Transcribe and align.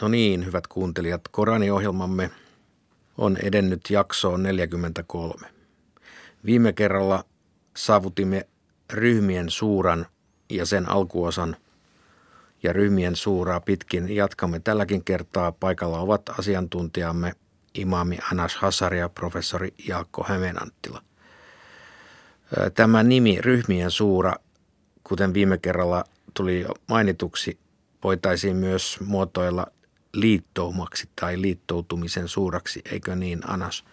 No 0.00 0.08
niin, 0.08 0.46
hyvät 0.46 0.66
kuuntelijat, 0.66 1.20
Korani-ohjelmamme 1.30 2.30
on 3.18 3.36
edennyt 3.36 3.80
jaksoon 3.90 4.42
43. 4.42 5.48
Viime 6.44 6.72
kerralla 6.72 7.24
saavutimme 7.76 8.46
ryhmien 8.92 9.50
suuran 9.50 10.06
ja 10.50 10.66
sen 10.66 10.88
alkuosan 10.88 11.56
ja 12.62 12.72
ryhmien 12.72 13.16
suuraa 13.16 13.60
pitkin 13.60 14.16
jatkamme 14.16 14.60
tälläkin 14.60 15.04
kertaa. 15.04 15.52
Paikalla 15.52 16.00
ovat 16.00 16.22
asiantuntijamme 16.38 17.32
imami 17.74 18.18
Anas 18.32 18.56
Hasari 18.56 18.98
ja 18.98 19.08
professori 19.08 19.74
Jaakko 19.88 20.24
Hämeenanttila. 20.28 21.02
Tämä 22.74 23.02
nimi 23.02 23.38
ryhmien 23.40 23.90
suura, 23.90 24.34
kuten 25.04 25.34
viime 25.34 25.58
kerralla 25.58 26.04
tuli 26.34 26.66
mainituksi, 26.88 27.58
voitaisiin 28.04 28.56
myös 28.56 28.98
muotoilla 29.06 29.66
liittoumaksi 30.12 31.08
tai 31.20 31.40
liittoutumisen 31.40 32.28
suuraksi, 32.28 32.82
eikö 32.92 33.16
niin 33.16 33.50
Anas? 33.50 33.84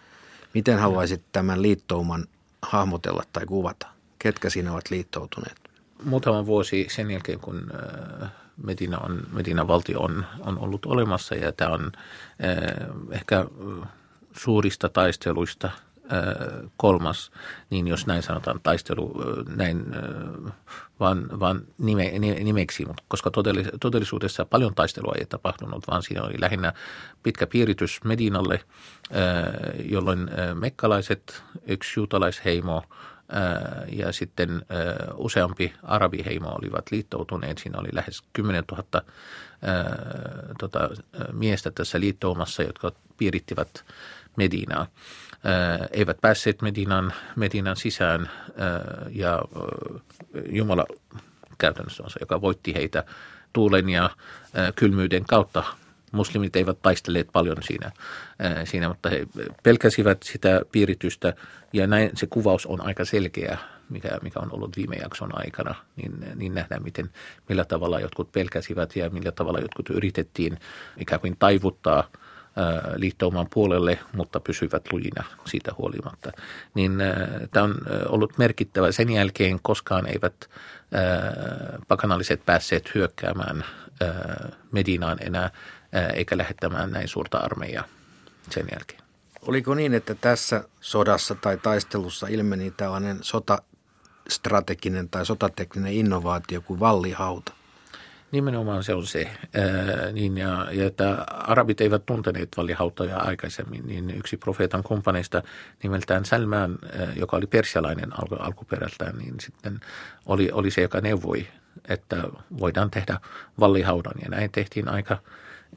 Miten 0.53 0.80
haluaisit 0.80 1.21
tämän 1.31 1.62
liittouman 1.62 2.25
hahmotella 2.62 3.23
tai 3.34 3.45
kuvata? 3.45 3.88
Ketkä 4.20 4.49
siinä 4.49 4.72
ovat 4.72 4.89
liittoutuneet? 4.89 5.58
Muutama 6.03 6.45
vuosi 6.45 6.88
sen 6.89 7.11
jälkeen, 7.11 7.39
kun 7.39 7.72
äh, 8.23 8.30
Medina, 8.63 8.98
on, 8.98 9.23
Medina 9.31 9.67
valtio 9.67 9.99
on, 9.99 10.25
on 10.39 10.59
ollut 10.59 10.85
olemassa 10.85 11.35
ja 11.35 11.52
tämä 11.52 11.72
on 11.72 11.91
äh, 11.95 12.88
ehkä 13.11 13.45
suurista 14.34 14.89
taisteluista– 14.89 15.72
kolmas, 16.77 17.31
niin 17.70 17.88
jos 17.88 18.07
näin 18.07 18.23
sanotaan, 18.23 18.59
taistelu 18.63 19.13
näin 19.55 19.85
vaan, 20.99 21.39
vaan 21.39 21.61
nime, 21.77 22.20
nimeksi, 22.20 22.85
mutta 22.85 23.03
koska 23.07 23.31
todellisuudessa 23.80 24.45
paljon 24.45 24.75
taistelua 24.75 25.13
ei 25.20 25.25
tapahtunut, 25.25 25.88
vaan 25.88 26.03
siinä 26.03 26.23
oli 26.23 26.41
lähinnä 26.41 26.73
pitkä 27.23 27.47
piiritys 27.47 28.03
Medinalle, 28.03 28.59
jolloin 29.85 30.30
mekkalaiset, 30.53 31.44
yksi 31.67 32.00
juutalaisheimo 32.00 32.83
ja 33.91 34.11
sitten 34.11 34.66
useampi 35.16 35.73
arabiheimo 35.83 36.50
olivat 36.50 36.91
liittoutuneet. 36.91 37.58
Siinä 37.58 37.80
oli 37.80 37.89
lähes 37.91 38.23
10 38.33 38.63
000 38.72 38.83
tota, 40.59 40.89
miestä 41.31 41.72
tässä 41.72 42.00
liittoumassa, 42.00 42.63
jotka 42.63 42.91
piirittivät 43.17 43.85
Medinaa 44.38 44.88
eivät 45.92 46.17
päässeet 46.22 46.62
Medinan, 46.62 47.14
Medinan 47.36 47.76
sisään 47.76 48.30
ja 49.09 49.42
Jumala 50.50 50.86
käytännössä 51.58 52.03
on 52.03 52.09
se, 52.09 52.17
joka 52.20 52.42
voitti 52.42 52.73
heitä 52.73 53.03
tuulen 53.53 53.90
ja 53.90 54.09
kylmyyden 54.75 55.25
kautta. 55.25 55.64
Muslimit 56.12 56.56
eivät 56.56 56.81
taistelleet 56.81 57.28
paljon 57.34 57.58
siinä, 57.62 57.92
siinä, 58.64 58.88
mutta 58.88 59.09
he 59.09 59.28
pelkäsivät 59.64 60.23
sitä 60.23 60.62
piiritystä 60.72 61.34
ja 61.73 61.88
näin 61.88 62.12
se 62.16 62.28
kuvaus 62.28 62.66
on 62.66 62.81
aika 62.81 63.06
selkeä, 63.06 63.58
mikä, 63.90 64.09
mikä 64.22 64.40
on 64.40 64.53
ollut 64.53 64.78
viime 64.78 64.95
jakson 64.95 65.30
aikana, 65.34 65.75
niin, 65.95 66.14
niin 66.36 66.53
nähdään, 66.53 66.84
miten, 66.84 67.09
millä 67.50 67.66
tavalla 67.66 68.00
jotkut 68.00 68.31
pelkäsivät 68.31 68.95
ja 68.95 69.09
millä 69.09 69.31
tavalla 69.31 69.59
jotkut 69.59 69.90
yritettiin 69.90 70.59
ikään 70.98 71.22
kuin 71.22 71.36
taivuttaa– 71.40 72.08
liittouman 72.95 73.47
puolelle, 73.53 74.00
mutta 74.13 74.39
pysyvät 74.39 74.91
lujina 74.91 75.23
siitä 75.45 75.72
huolimatta. 75.77 76.31
Niin 76.73 76.97
tämä 77.52 77.63
on 77.63 77.75
ollut 78.09 78.38
merkittävä. 78.38 78.91
Sen 78.91 79.09
jälkeen 79.09 79.59
koskaan 79.61 80.08
eivät 80.08 80.50
pakanalliset 81.88 82.45
päässeet 82.45 82.95
hyökkäämään 82.95 83.63
Medinaan 84.72 85.17
enää 85.22 85.52
eikä 86.13 86.38
lähettämään 86.38 86.91
näin 86.91 87.08
suurta 87.08 87.38
armeijaa 87.38 87.83
sen 88.50 88.66
jälkeen. 88.72 89.02
Oliko 89.41 89.75
niin, 89.75 89.94
että 89.94 90.16
tässä 90.16 90.63
sodassa 90.81 91.35
tai 91.35 91.58
taistelussa 91.58 92.28
ilmeni 92.28 92.72
tällainen 92.72 93.18
sotastrateginen 93.22 95.09
tai 95.09 95.25
sotatekninen 95.25 95.94
innovaatio 95.94 96.62
kuin 96.62 96.79
vallihauta? 96.79 97.53
Nimenomaan 98.31 98.83
se 98.83 98.93
on 98.93 99.05
se. 99.07 99.25
Ää, 99.25 100.11
niin 100.11 100.38
ja, 100.38 100.67
ja 100.71 100.85
että 100.85 101.25
arabit 101.29 101.81
eivät 101.81 102.05
tunteneet 102.05 102.49
vallihautoja 102.57 103.17
aikaisemmin, 103.17 103.88
niin 103.88 104.17
yksi 104.17 104.38
profeetan 104.38 104.83
kumppaneista 104.83 105.43
nimeltään 105.83 106.25
Salman, 106.25 106.79
joka 107.15 107.38
oli 107.38 107.47
persialainen 107.47 108.19
alku, 108.19 108.35
alkuperältään, 108.35 109.17
niin 109.17 109.35
sitten 109.39 109.79
oli, 110.25 110.49
oli 110.51 110.71
se, 110.71 110.81
joka 110.81 111.01
neuvoi, 111.01 111.47
että 111.88 112.23
voidaan 112.59 112.91
tehdä 112.91 113.19
vallihaudan. 113.59 114.13
Ja 114.23 114.29
näin 114.29 114.51
tehtiin 114.51 114.89
aika 114.89 115.17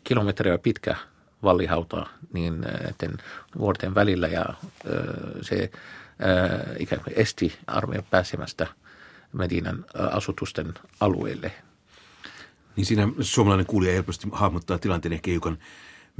kilometriä 0.04 0.58
pitkä 0.58 0.96
vallihauta 1.42 2.06
niin 2.32 2.64
etten 2.88 3.12
vuorten 3.58 3.94
välillä 3.94 4.28
ja 4.28 4.44
ää, 4.44 4.54
se 5.42 5.70
ää, 6.18 6.64
ikään 6.78 7.02
kuin 7.04 7.14
esti 7.16 7.58
armeijan 7.66 8.06
pääsemästä 8.10 8.66
Medinan 9.32 9.84
asutusten 9.94 10.74
alueelle– 11.00 11.52
niin 12.80 12.86
siinä 12.86 13.08
suomalainen 13.20 13.66
kuulija 13.66 13.92
helposti 13.92 14.28
hahmottaa 14.32 14.78
tilanteen 14.78 15.12
ehkä 15.12 15.30
hiukan 15.30 15.58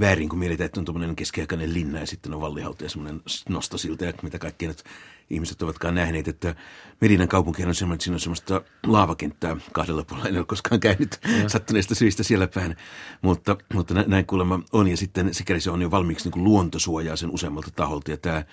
väärin, 0.01 0.29
kun 0.29 0.39
mietitään, 0.39 0.67
että 0.67 0.81
on 0.81 0.85
tuommoinen 0.85 1.17
keskiaikainen 1.17 1.75
linna 1.75 1.99
ja 1.99 2.07
sitten 2.07 2.35
on 2.35 2.41
vallihauta 2.41 2.85
ja 2.85 2.91
semmoinen 2.91 3.23
nostosilta 3.49 4.05
ja 4.05 4.13
mitä 4.23 4.39
kaikkea 4.39 4.69
nyt 4.69 4.85
ihmiset 5.31 5.63
ovatkaan 5.63 5.95
nähneet, 5.95 6.29
että 6.29 6.55
Medinan 7.01 7.29
kaupunki 7.29 7.65
on 7.65 7.75
semmoinen, 7.75 7.95
että 7.95 8.05
siinä 8.05 8.15
on 8.15 8.21
semmoista 8.21 8.63
laavakenttää 8.87 9.57
kahdella 9.73 10.05
puolella. 10.05 10.29
En 10.29 10.37
ole 10.37 10.45
koskaan 10.45 10.81
käynyt 10.81 11.19
ja. 11.43 11.49
sattuneista 11.49 11.95
syistä 11.95 12.23
siellä 12.23 12.49
päin, 12.49 12.77
mutta, 13.23 13.57
mutta 13.75 13.95
näin 13.95 14.27
kuulemma 14.27 14.61
on. 14.73 14.89
Ja 14.89 14.97
sitten 14.97 15.35
sikäli 15.35 15.61
se 15.61 15.71
on 15.71 15.83
jo 15.83 15.91
valmiiksi 15.91 16.25
niin 16.25 16.33
kuin 16.33 16.45
luontosuojaa 16.45 17.17
sen 17.17 17.31
useammalta 17.31 17.71
taholta. 17.71 18.11
Ja 18.11 18.17
tämä 18.17 18.45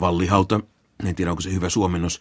vallihauta, 0.00 0.60
en 1.04 1.14
tiedä 1.14 1.30
onko 1.30 1.40
se 1.40 1.52
hyvä 1.52 1.68
suomennos, 1.68 2.20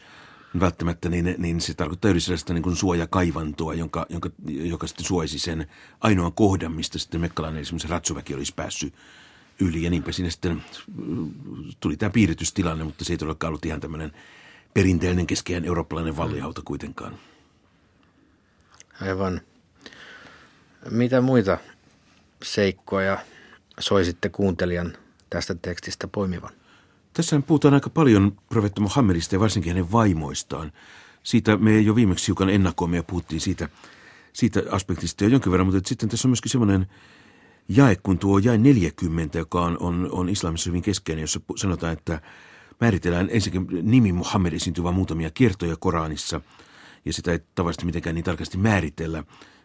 välttämättä, 0.60 1.10
niin, 1.10 1.36
niin 1.38 1.62
se 1.62 1.74
tarkoittaa 1.74 2.12
yhdessä 2.12 2.54
niin 2.54 2.64
kuin 2.64 2.76
suojakaivantoa, 2.76 3.74
jonka, 3.74 4.06
jonka, 4.10 4.30
joka 4.48 4.88
sitten 4.88 5.06
suoisi 5.06 5.40
sen 5.40 5.68
ainoan 6.02 6.34
kohdan, 6.34 6.72
mistä 6.72 7.00
sitten 7.00 7.22
mekkalainen 7.22 7.62
esimerkiksi 7.62 7.88
ratsuväki 7.88 8.34
olisi 8.34 8.54
päässyt 8.56 8.94
yli. 9.60 9.84
Ja 9.84 9.90
niinpä 9.90 10.12
sinne 10.12 10.32
sitten 10.32 10.64
mm, 10.96 11.32
tuli 11.80 11.98
tämä 11.98 12.10
piiritystilanne, 12.10 12.84
mutta 12.84 13.06
se 13.06 13.14
ei 13.14 13.18
todellakaan 13.18 13.50
ollut 13.50 13.66
ihan 13.66 13.82
tämmöinen 13.82 14.12
perinteinen 14.74 15.28
keskeinen 15.28 15.68
eurooppalainen 15.68 16.18
vallihauta 16.18 16.62
kuitenkaan. 16.66 17.20
Aivan. 19.02 19.42
Mitä 20.90 21.22
muita 21.22 21.58
seikkoja 22.44 23.18
soisitte 23.80 24.30
kuuntelijan 24.30 24.98
tästä 25.30 25.56
tekstistä 25.62 26.08
poimivan? 26.08 26.61
Tässä 27.14 27.42
puhutaan 27.48 27.74
aika 27.74 27.90
paljon 27.90 28.38
profeetta 28.50 28.82
Muhammedista 28.82 29.36
ja 29.36 29.40
varsinkin 29.40 29.74
hänen 29.74 29.92
vaimoistaan. 29.92 30.72
Siitä 31.24 31.58
me 31.58 31.80
jo 31.80 31.96
viimeksi 31.96 32.28
hiukan 32.28 32.50
ennakoimme 32.50 32.98
ja 32.98 33.04
puhuttiin 33.04 33.42
siitä, 33.42 33.70
siitä 34.34 34.64
aspektista 34.72 35.24
jo 35.24 35.30
jonkin 35.30 35.52
verran, 35.52 35.68
mutta 35.68 35.90
sitten 35.90 36.10
tässä 36.10 36.28
on 36.28 36.30
myöskin 36.30 36.52
semmoinen 36.52 36.88
jae, 37.70 37.96
kun 38.04 38.20
tuo 38.20 38.38
jae 38.38 38.58
40, 38.58 39.38
joka 39.38 39.62
on, 39.62 39.78
on, 39.80 40.10
on 40.12 40.30
islamissa 40.30 40.70
hyvin 40.70 40.82
keskeinen, 40.82 41.24
jossa 41.24 41.40
sanotaan, 41.56 41.94
että 41.94 42.22
määritellään 42.82 43.28
ensinnäkin 43.32 43.92
nimi 43.92 44.12
Muhammed 44.12 44.54
esiintyy 44.54 44.84
vain 44.84 44.96
muutamia 44.96 45.32
kertoja 45.34 45.76
Koranissa, 45.80 46.42
ja 47.06 47.14
sitä 47.14 47.32
ei 47.32 47.40
tavallisesti 47.56 47.86
mitenkään 47.86 48.16
niin 48.16 48.24
tarkasti 48.24 48.58
määritellä, 48.58 49.24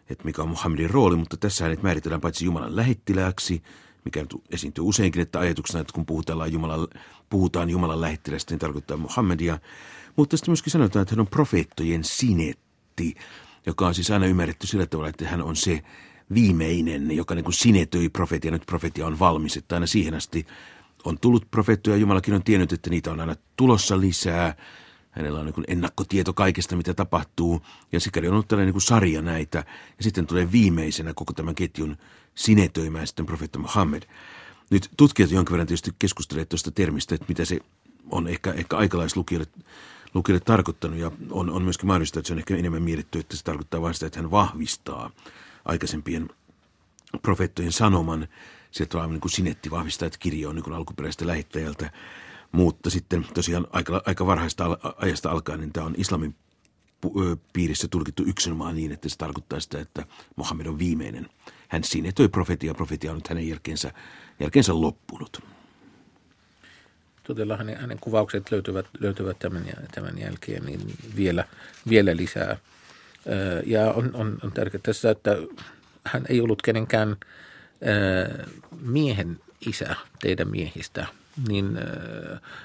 että 0.09 0.25
mikä 0.25 0.41
on 0.41 0.49
Muhammedin 0.49 0.89
rooli, 0.89 1.15
mutta 1.15 1.37
tässä 1.37 1.63
hänet 1.63 1.83
määritellään 1.83 2.21
paitsi 2.21 2.45
Jumalan 2.45 2.75
lähettilääksi, 2.75 3.63
mikä 4.07 4.25
esiintyy 4.51 4.83
useinkin, 4.83 5.21
että 5.21 5.39
ajatuksena, 5.39 5.81
että 5.81 5.93
kun 5.93 6.05
puhutaan 6.05 6.51
Jumalan, 6.51 6.87
puhutaan 7.29 7.69
Jumalan 7.69 8.01
lähettilästä, 8.01 8.53
niin 8.53 8.59
tarkoittaa 8.59 8.97
Muhammedia. 8.97 9.59
Mutta 10.15 10.37
sitten 10.37 10.51
myöskin 10.51 10.71
sanotaan, 10.71 11.01
että 11.01 11.15
hän 11.15 11.19
on 11.19 11.27
profeettojen 11.27 12.03
sinetti, 12.03 13.15
joka 13.65 13.87
on 13.87 13.95
siis 13.95 14.11
aina 14.11 14.25
ymmärretty 14.25 14.67
sillä 14.67 14.85
tavalla, 14.85 15.09
että 15.09 15.27
hän 15.27 15.41
on 15.41 15.55
se 15.55 15.83
viimeinen, 16.33 17.11
joka 17.11 17.35
niin 17.35 17.43
kuin 17.43 17.53
sinetöi 17.53 18.09
profeetia. 18.09 18.51
Nyt 18.51 18.65
profetia 18.65 19.07
on 19.07 19.19
valmis, 19.19 19.57
että 19.57 19.75
aina 19.75 19.87
siihen 19.87 20.13
asti 20.13 20.47
on 21.05 21.19
tullut 21.19 21.51
profeettoja. 21.51 21.97
Jumalakin 21.97 22.33
on 22.33 22.43
tiennyt, 22.43 22.73
että 22.73 22.89
niitä 22.89 23.11
on 23.11 23.19
aina 23.19 23.35
tulossa 23.55 23.99
lisää. 23.99 24.55
Hänellä 25.17 25.39
on 25.39 25.45
niin 25.45 25.65
ennakkotieto 25.67 26.33
kaikesta, 26.33 26.75
mitä 26.75 26.93
tapahtuu. 26.93 27.61
Ja 27.91 27.99
sikäli 27.99 28.27
on 28.27 28.33
ollut 28.33 28.47
tällainen 28.47 28.73
niin 28.73 28.81
sarja 28.81 29.21
näitä. 29.21 29.57
Ja 29.97 30.03
sitten 30.03 30.27
tulee 30.27 30.51
viimeisenä 30.51 31.13
koko 31.13 31.33
tämän 31.33 31.55
ketjun 31.55 31.97
sinetöimään 32.35 33.07
sitten 33.07 33.25
profeetta 33.25 33.59
Muhammed. 33.59 34.03
Nyt 34.69 34.89
tutkijat 34.97 35.31
jonkin 35.31 35.51
verran 35.51 35.67
tietysti 35.67 35.91
keskustelevat 35.99 36.49
tuosta 36.49 36.71
termistä, 36.71 37.15
että 37.15 37.25
mitä 37.27 37.45
se 37.45 37.59
on 38.11 38.27
ehkä, 38.27 38.51
ehkä 38.51 38.77
aikalaislukijalle 38.77 39.47
lukijalle 40.13 40.43
tarkoittanut. 40.45 40.99
Ja 40.99 41.11
on, 41.31 41.49
on 41.49 41.63
myöskin 41.63 41.87
mahdollista, 41.87 42.19
että 42.19 42.27
se 42.27 42.33
on 42.33 42.39
ehkä 42.39 42.55
enemmän 42.55 42.83
mietitty, 42.83 43.19
että 43.19 43.37
se 43.37 43.43
tarkoittaa 43.43 43.81
vain 43.81 43.93
sitä, 43.93 44.05
että 44.05 44.19
hän 44.19 44.31
vahvistaa 44.31 45.11
aikaisempien 45.65 46.29
profeettojen 47.21 47.71
sanoman. 47.71 48.27
Sieltä 48.71 48.97
on 48.97 49.09
niin 49.09 49.21
kuin 49.21 49.31
sinetti 49.31 49.71
vahvistaa, 49.71 50.05
että 50.05 50.19
kirja 50.19 50.49
on 50.49 50.55
niin 50.55 50.73
alkuperäistä 50.73 51.27
lähettäjältä. 51.27 51.91
Mutta 52.51 52.89
sitten 52.89 53.25
tosiaan 53.33 53.67
aika, 53.71 54.01
aika 54.05 54.25
varhaista 54.25 54.77
ajasta 54.97 55.31
alkaen, 55.31 55.59
niin 55.59 55.73
tämä 55.73 55.85
on 55.85 55.95
islamin 55.97 56.35
piirissä 57.53 57.87
tulkittu 57.87 58.23
yksinomaan 58.27 58.75
niin, 58.75 58.91
että 58.91 59.09
se 59.09 59.17
tarkoittaa 59.17 59.59
sitä, 59.59 59.79
että 59.79 60.05
Mohammed 60.35 60.65
on 60.65 60.79
viimeinen 60.79 61.29
hän 61.67 61.81
toi 62.15 62.29
profetia. 62.29 62.73
Profetia 62.73 63.11
on 63.11 63.17
nyt 63.17 63.27
hänen 63.27 63.47
jälkeensä, 63.47 63.91
jälkeensä 64.39 64.81
loppunut. 64.81 65.43
Todella 67.23 67.57
hänen, 67.57 67.77
hänen 67.77 67.99
kuvaukset 68.01 68.51
löytyvät, 68.51 68.85
löytyvät 68.99 69.39
tämän, 69.39 69.63
tämän 69.91 70.17
jälkeen 70.19 70.65
niin 70.65 70.81
vielä, 71.15 71.45
vielä 71.89 72.15
lisää. 72.15 72.57
Ja 73.65 73.93
on, 73.93 74.09
on, 74.13 74.37
on 74.43 74.51
tärkeää 74.51 74.81
tässä, 74.83 75.11
että 75.11 75.37
hän 76.03 76.25
ei 76.29 76.41
ollut 76.41 76.61
kenenkään 76.61 77.17
miehen 78.81 79.39
isä 79.67 79.95
teidän 80.19 80.51
miehistä, 80.51 81.07
niin 81.47 81.79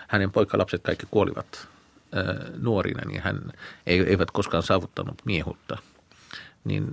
hänen 0.08 0.30
poikalapset 0.30 0.82
kaikki 0.82 1.06
kuolivat 1.10 1.68
nuorina, 2.58 3.02
niin 3.06 3.22
hän 3.22 3.52
eivät 3.86 4.30
koskaan 4.30 4.62
saavuttanut 4.62 5.22
miehutta. 5.24 5.78
Niin, 6.64 6.90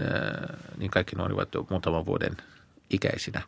niin 0.77 0.91
kaikki 0.91 1.15
nuo 1.15 1.25
olivat 1.25 1.53
jo 1.53 1.67
muutaman 1.69 2.05
vuoden 2.05 2.37
ikäisinä, 2.89 3.41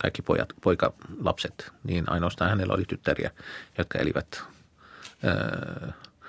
kaikki 0.00 0.22
pojat, 0.22 0.48
poikalapset, 0.60 1.72
niin 1.84 2.10
ainoastaan 2.10 2.50
hänellä 2.50 2.74
oli 2.74 2.84
tyttäriä, 2.88 3.30
jotka 3.78 3.98
elivät 3.98 4.42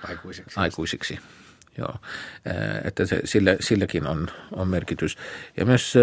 aikuisiksi. 0.07 0.59
aikuisiksi. 0.59 1.19
Joo, 1.79 1.95
että 2.83 3.05
se, 3.05 3.21
sillä, 3.25 3.55
silläkin 3.59 4.07
on, 4.07 4.27
on 4.51 4.67
merkitys. 4.67 5.17
Ja 5.57 5.65
myös 5.65 5.93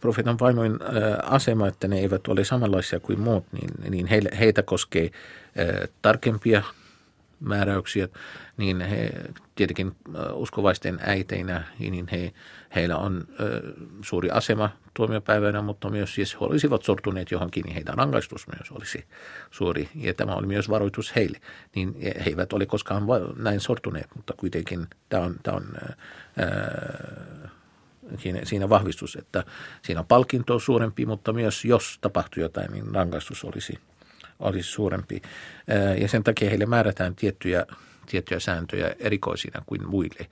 profeetan 0.00 0.38
vaimoin 0.38 0.78
asema, 1.22 1.68
että 1.68 1.88
ne 1.88 1.98
eivät 1.98 2.28
ole 2.28 2.44
samanlaisia 2.44 3.00
kuin 3.00 3.20
muut, 3.20 3.44
niin, 3.52 3.70
niin 3.90 4.06
heitä 4.38 4.62
koskee 4.62 5.10
tarkempia 6.02 6.62
määräyksiä, 7.40 8.08
niin 8.56 8.80
he 8.80 9.10
tietenkin 9.54 9.92
uskovaisten 10.32 11.00
äiteinä, 11.02 11.64
niin 11.78 12.08
he, 12.12 12.32
heillä 12.74 12.96
on 12.96 13.24
ö, 13.40 13.72
suuri 14.02 14.30
asema 14.30 14.70
tuomiopäivänä, 14.94 15.62
mutta 15.62 15.90
myös 15.90 16.18
jos 16.18 16.34
he 16.34 16.38
olisivat 16.40 16.82
sortuneet 16.82 17.30
johonkin, 17.30 17.62
niin 17.62 17.74
heidän 17.74 17.94
rangaistus 17.94 18.46
myös 18.48 18.70
olisi 18.70 19.04
suuri. 19.50 19.88
Ja 19.94 20.14
tämä 20.14 20.34
oli 20.34 20.46
myös 20.46 20.68
varoitus 20.68 21.16
heille. 21.16 21.40
Niin 21.74 21.94
he 22.00 22.22
eivät 22.26 22.52
ole 22.52 22.66
koskaan 22.66 23.02
näin 23.36 23.60
sortuneet, 23.60 24.08
mutta 24.16 24.34
kuitenkin 24.36 24.86
tämä 25.08 25.22
on, 25.22 25.36
tämä 25.42 25.56
on 25.56 25.66
ää, 26.36 27.48
siinä, 28.18 28.40
siinä 28.44 28.68
vahvistus, 28.68 29.16
että 29.16 29.44
siinä 29.82 30.00
on 30.00 30.06
palkinto 30.06 30.58
suurempi, 30.58 31.06
mutta 31.06 31.32
myös 31.32 31.64
jos 31.64 31.98
tapahtuu 32.00 32.42
jotain, 32.42 32.72
niin 32.72 32.94
rangaistus 32.94 33.44
olisi 33.44 33.78
olisi 34.38 34.70
suurempi. 34.70 35.22
Ja 36.00 36.08
sen 36.08 36.24
takia 36.24 36.48
heille 36.48 36.66
määrätään 36.66 37.14
tiettyjä, 37.14 37.66
tiettyjä 38.06 38.40
sääntöjä 38.40 38.94
erikoisina 38.98 39.62
kuin 39.66 39.88
muille. 39.88 40.26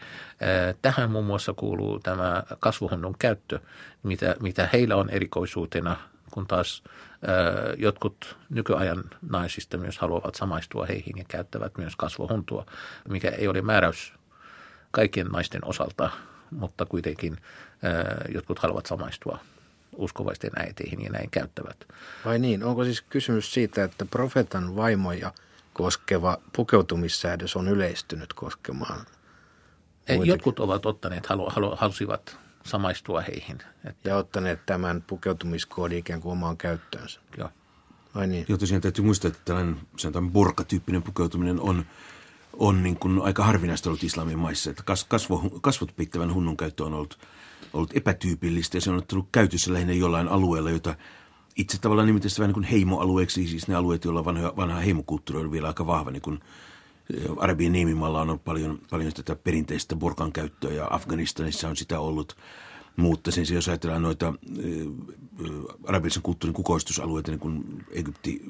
Tähän 0.83 1.11
muun 1.11 1.25
muassa 1.25 1.53
kuuluu 1.53 2.01
tämä 2.01 2.43
kasvuhunnun 2.61 3.15
käyttö, 3.19 3.61
mitä, 4.03 4.37
mitä 4.41 4.69
heillä 4.73 4.97
on 4.97 5.11
erikoisuutena, 5.11 5.97
kun 6.31 6.47
taas 6.47 6.83
jotkut 7.77 8.37
nykyajan 8.51 9.05
naisista 9.31 9.77
myös 9.79 9.99
haluavat 9.99 10.35
samaistua 10.35 10.87
heihin 10.87 11.19
ja 11.19 11.25
käyttävät 11.29 11.79
myös 11.79 11.97
kasvohuntua, 11.97 12.67
mikä 13.09 13.29
ei 13.29 13.49
ole 13.49 13.63
määräys 13.63 14.13
kaikkien 14.91 15.27
naisten 15.27 15.65
osalta, 15.65 16.11
mutta 16.51 16.87
kuitenkin 16.87 17.37
jotkut 18.35 18.59
haluavat 18.59 18.87
samaistua 18.87 19.39
uskovaisten 19.97 20.51
äiteihin 20.57 21.03
ja 21.03 21.11
näin 21.11 21.31
käyttävät. 21.31 21.77
Vai 22.25 22.39
niin, 22.39 22.65
onko 22.65 22.85
siis 22.85 23.01
kysymys 23.01 23.55
siitä, 23.55 23.85
että 23.85 24.05
profeetan 24.05 24.77
vaimoja 24.77 25.33
koskeva 25.73 26.39
pukeutumissäädös 26.57 27.57
on 27.57 27.69
yleistynyt 27.69 28.33
koskemaan? 28.33 29.07
Muitakin? 30.09 30.27
Jotkut 30.27 30.61
ovat 30.61 30.87
ottaneet, 30.87 31.27
halu, 31.27 31.51
halu, 31.51 31.77
halusivat 31.77 32.39
samaistua 32.65 33.21
heihin. 33.21 33.59
Että... 33.85 34.09
Ja 34.09 34.17
ottaneet 34.17 34.67
tämän 34.67 35.03
pukeutumiskoodin 35.07 35.99
ikään 35.99 36.21
kuin 36.21 36.33
omaan 36.33 36.57
käyttöönsä. 36.57 37.21
Joo. 37.39 37.51
Vai 38.15 38.27
niin? 38.27 38.47
Joo, 38.49 38.59
tosiaan 38.59 38.83
täytyy 38.83 39.05
muistaa, 39.05 39.29
että 39.29 39.41
tällainen 39.45 39.77
sanotaan 39.97 40.31
borka-tyyppinen 40.31 41.03
pukeutuminen 41.03 41.61
on, 41.61 41.87
on 42.59 42.83
niin 42.83 42.97
kuin 42.97 43.23
aika 43.23 43.45
harvinaista 43.45 43.89
ollut 43.89 44.03
islamin 44.03 44.39
maissa. 44.39 44.71
Että 44.71 44.83
kasvo, 45.09 45.51
kasvot 45.61 45.97
peittävän 45.97 46.35
hunnun 46.35 46.57
käyttö 46.57 46.85
on 46.85 46.95
ollut– 46.95 47.19
ollut 47.75 47.97
epätyypillistä 47.97 48.77
ja 48.77 48.81
se 48.81 48.91
on 48.91 49.03
ollut 49.13 49.29
käytössä 49.33 49.73
lähinnä 49.73 49.93
jollain 49.93 50.29
alueella, 50.29 50.71
jota 50.71 50.95
itse 51.57 51.79
tavallaan 51.79 52.07
nimittäin 52.07 52.33
vähän 52.39 52.49
niin 52.49 52.55
kuin 52.55 52.65
heimoalueeksi, 52.65 53.47
siis 53.47 53.69
ne 53.69 53.75
alueet, 53.75 54.05
joilla 54.05 54.25
vanha, 54.25 54.53
vanha 54.57 54.81
heimokulttuuri 54.81 55.45
on 55.45 55.53
vielä 55.53 55.69
aika 55.69 55.87
vahva, 55.87 56.11
niin 56.11 56.23
kuin 56.23 56.41
Arabien 57.37 57.73
niemimalla 57.73 58.21
on 58.21 58.31
ollut 58.31 58.45
paljon, 58.45 58.79
paljon 58.91 59.13
tätä 59.13 59.37
perinteistä 59.37 59.97
borkan 59.97 60.33
käyttöä 60.33 60.73
ja 60.73 60.89
Afganistanissa 60.91 61.69
on 61.69 61.77
sitä 61.77 62.01
ollut. 62.01 62.37
Mutta 62.97 63.31
sen 63.31 63.45
jos 63.53 63.69
ajatellaan 63.69 64.03
noita 64.03 64.27
äh, 64.29 64.35
arabian 65.87 66.23
kulttuurin 66.23 66.55
kukoistusalueita, 66.55 67.31
niin 67.31 67.41
kuin 67.41 67.85
Egypti, 67.91 68.43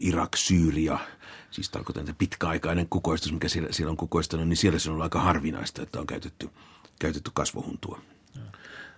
Irak, 0.00 0.36
Syyria, 0.36 0.98
siis 1.50 1.70
tarkoitan, 1.70 2.00
että 2.00 2.14
pitkäaikainen 2.18 2.86
kukoistus, 2.90 3.32
mikä 3.32 3.48
siellä, 3.48 3.68
siellä 3.72 3.90
on 3.90 3.96
kukoistanut, 3.96 4.48
niin 4.48 4.56
siellä 4.56 4.78
se 4.78 4.90
on 4.90 4.92
ollut 4.92 5.02
aika 5.02 5.20
harvinaista, 5.20 5.82
että 5.82 6.00
on 6.00 6.06
käytetty– 6.06 6.48
käytetty 7.00 7.30
kasvohuntua. 7.34 8.00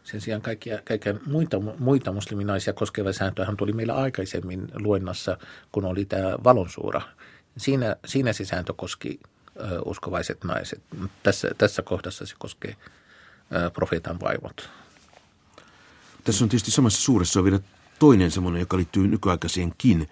Sen 0.04 0.20
sijaan 0.20 0.42
kaikkia, 0.42 0.78
kaikkia 0.84 1.14
muita, 1.26 1.60
muita 1.78 2.12
musliminaisia 2.12 2.72
koskeva 2.72 3.12
sääntöhän 3.12 3.56
tuli 3.56 3.72
meillä 3.72 3.94
aikaisemmin 3.94 4.68
luennassa, 4.74 5.38
kun 5.72 5.84
oli 5.84 6.04
tämä 6.04 6.32
valonsuura. 6.44 7.02
Siinä, 7.56 7.96
siinä 8.06 8.32
se 8.32 8.44
sääntö 8.44 8.72
koski 8.76 9.20
ö, 9.56 9.80
uskovaiset 9.84 10.44
naiset. 10.44 10.82
Tässä, 11.22 11.50
tässä 11.58 11.82
kohdassa 11.82 12.26
se 12.26 12.34
koskee 12.38 12.76
ö, 13.54 13.70
profeetan 13.70 14.20
vaimot. 14.20 14.70
Tässä 16.24 16.44
on 16.44 16.48
tietysti 16.48 16.70
samassa 16.70 17.02
suuressa 17.02 17.40
on 17.40 17.44
vielä 17.44 17.60
toinen 17.98 18.30
semmoinen, 18.30 18.60
joka 18.60 18.76
liittyy 18.76 19.08
nykyaikaiseenkin 19.08 20.08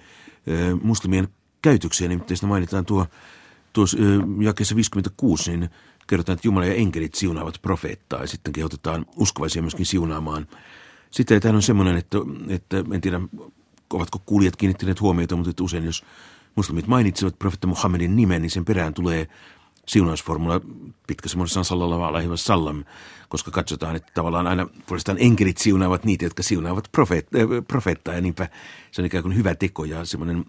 ö, 0.49 0.77
muslimien 0.83 1.29
käytökseen. 1.63 2.11
Nimittäin 2.11 2.39
mainitaan 2.43 2.85
tuo 2.85 3.07
tuossa 3.73 3.99
jakeessa 4.41 4.77
56, 4.77 5.51
niin 5.51 5.71
kerrotaan, 6.11 6.35
että 6.35 6.49
Jumala 6.49 6.67
ja 6.67 6.75
enkelit 6.75 7.15
siunaavat 7.15 7.63
profeettaa 7.63 8.21
ja 8.21 8.27
sitten 8.27 8.53
kehotetaan 8.53 9.07
uskovaisia 9.17 9.63
myöskin 9.63 9.87
siunaamaan. 9.87 10.47
Sitten 11.11 11.41
tämä 11.41 11.57
on 11.57 11.63
semmoinen, 11.63 11.97
että, 11.97 12.19
että 12.49 12.85
en 12.93 13.01
tiedä, 13.01 13.21
ovatko 13.93 14.23
kuulijat 14.27 14.57
kiinnittäneet 14.57 15.01
huomiota, 15.01 15.37
mutta 15.37 15.51
että 15.51 15.65
usein 15.65 15.85
jos 15.85 16.05
muslimit 16.57 16.87
mainitsevat 16.87 17.39
profeetta 17.39 17.67
Muhammedin 17.67 18.17
nimen, 18.17 18.43
niin 18.43 18.51
sen 18.51 18.65
perään 18.65 18.95
tulee 18.95 19.29
siunausformula 19.87 20.61
pitkä 21.07 21.29
semmoinen 21.29 21.65
sallallahu 21.65 22.03
alaihi 22.03 22.29
sallam, 22.35 22.85
koska 23.29 23.51
katsotaan, 23.51 23.97
että 23.97 24.13
tavallaan 24.15 24.47
aina 24.47 24.69
puolestaan 24.87 25.19
enkelit 25.21 25.59
siunaavat 25.59 26.05
niitä, 26.05 26.25
jotka 26.25 26.43
siunaavat 26.43 26.89
profeet, 26.93 27.29
äh, 27.35 27.65
profeettaa 27.69 28.15
ja 28.15 28.21
niinpä 28.21 28.49
se 28.91 29.03
on 29.03 29.07
ikään 29.07 29.23
kuin 29.23 29.37
hyvä 29.37 29.55
teko 29.55 29.85
ja 29.85 30.05
semmoinen 30.05 30.45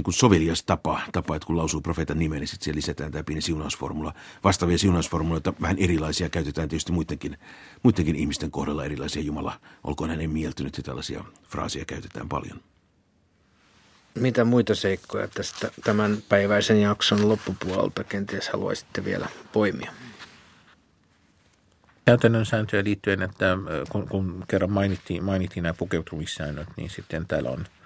niin 0.00 0.04
kuin 0.04 0.14
sovelias 0.14 0.62
tapa, 0.62 1.00
tapa, 1.12 1.36
että 1.36 1.46
kun 1.46 1.56
lausuu 1.56 1.80
profeetan 1.80 2.18
nimen, 2.18 2.40
niin 2.40 2.48
sitten 2.48 2.64
siellä 2.64 2.76
lisätään 2.76 3.12
tämä 3.12 3.24
pieni 3.24 3.40
siunausformula. 3.40 4.14
Vastaavia 4.44 4.78
siunausformuloita, 4.78 5.52
vähän 5.60 5.78
erilaisia, 5.78 6.28
käytetään 6.28 6.68
tietysti 6.68 6.92
muidenkin, 6.92 7.38
muidenkin 7.82 8.16
ihmisten 8.16 8.50
kohdalla 8.50 8.84
erilaisia. 8.84 9.22
Jumala, 9.22 9.60
olkoon 9.84 10.10
hänen 10.10 10.30
mieltynyt 10.30 10.76
ja 10.76 10.82
tällaisia 10.82 11.24
fraaseja 11.48 11.84
käytetään 11.84 12.28
paljon. 12.28 12.60
Mitä 14.14 14.44
muita 14.44 14.74
seikkoja 14.74 15.28
tästä 15.28 15.70
tämän 15.84 16.18
päiväisen 16.28 16.80
jakson 16.80 17.28
loppupuolelta 17.28 18.04
kenties 18.04 18.48
haluaisitte 18.48 19.04
vielä 19.04 19.28
poimia? 19.52 19.92
Käytännön 22.04 22.46
sääntöjä 22.46 22.84
liittyen, 22.84 23.22
että 23.22 23.56
kun, 23.88 24.08
kun 24.08 24.44
kerran 24.48 24.72
mainittiin, 24.72 25.24
mainittiin 25.24 25.62
nämä 25.62 25.74
pukeutumissäännöt, 25.74 26.68
niin 26.76 26.90
sitten 26.90 27.26
täällä 27.26 27.50
on– 27.50 27.66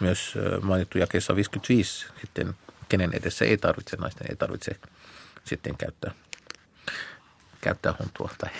myös 0.00 0.34
mainittu 0.62 0.98
jakeessa 0.98 1.36
55 1.36 2.06
sitten, 2.20 2.54
kenen 2.88 3.10
edessä 3.12 3.44
ei 3.44 3.56
tarvitse, 3.56 3.96
naisten 3.96 4.26
ei 4.30 4.36
tarvitse 4.36 4.76
sitten 5.44 5.76
käyttää, 5.76 6.10
käyttää 7.60 7.94
huntua 7.98 8.30
tai 8.38 8.50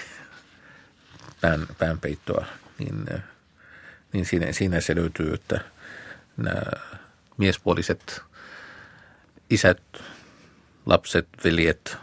pään, 1.41 1.67
päänpeittoa, 1.79 2.47
niin, 2.79 3.07
niin 4.13 4.27
siinä, 4.27 4.53
siinä 4.53 4.81
se 4.81 4.95
löytyy, 4.95 5.35
että 5.35 5.61
nämä 6.37 6.63
miespuoliset 7.37 8.23
isät, 9.51 9.83
lapset, 10.87 11.29
veljet, 11.45 11.97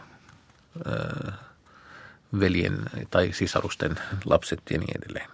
veljen 2.40 2.78
tai 3.10 3.32
sisarusten 3.32 3.96
lapset 4.24 4.60
ja 4.70 4.78
niin 4.78 4.98
edelleen. 4.98 5.30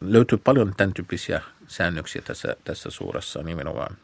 Löytyy 0.00 0.38
paljon 0.38 0.74
tämän 0.76 0.94
tyyppisiä 0.94 1.42
säännöksiä 1.72 2.22
tässä, 2.22 2.56
tässä 2.64 2.90
suurassa 2.90 3.42
nimenomaan. 3.42 3.96